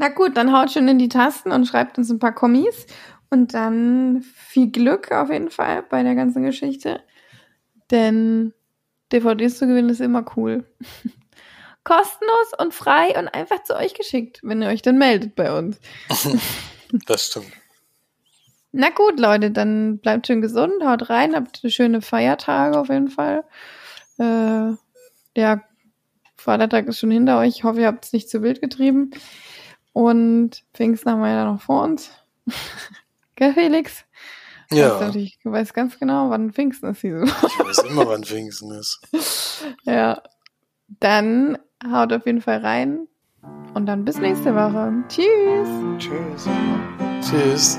[0.00, 2.86] Na gut, dann haut schon in die Tasten und schreibt uns ein paar Kommis.
[3.28, 7.02] Und dann viel Glück auf jeden Fall bei der ganzen Geschichte.
[7.90, 8.54] Denn
[9.12, 10.64] DVDs zu gewinnen ist immer cool.
[11.84, 15.78] Kostenlos und frei und einfach zu euch geschickt, wenn ihr euch dann meldet bei uns.
[17.06, 17.52] das stimmt.
[18.72, 23.44] Na gut, Leute, dann bleibt schön gesund, haut rein, habt schöne Feiertage auf jeden Fall.
[24.18, 24.72] Äh,
[25.36, 25.62] ja,
[26.36, 27.58] Vatertag ist schon hinter euch.
[27.58, 29.10] Ich hoffe, ihr habt es nicht zu wild getrieben.
[29.92, 32.10] Und Pfingsten haben wir ja noch vor uns.
[33.36, 34.04] Gell, Felix?
[34.72, 35.00] Ja.
[35.00, 37.46] Weißt du, ich weiß ganz genau, wann Pfingsten ist diese Woche.
[37.46, 39.00] Ich weiß immer, wann Pfingsten ist.
[39.84, 40.22] ja.
[41.00, 41.58] Dann
[41.90, 43.06] haut auf jeden Fall rein.
[43.74, 44.92] Und dann bis nächste Woche.
[45.08, 45.68] Tschüss.
[45.98, 46.48] Tschüss.
[47.22, 47.78] Tschüss.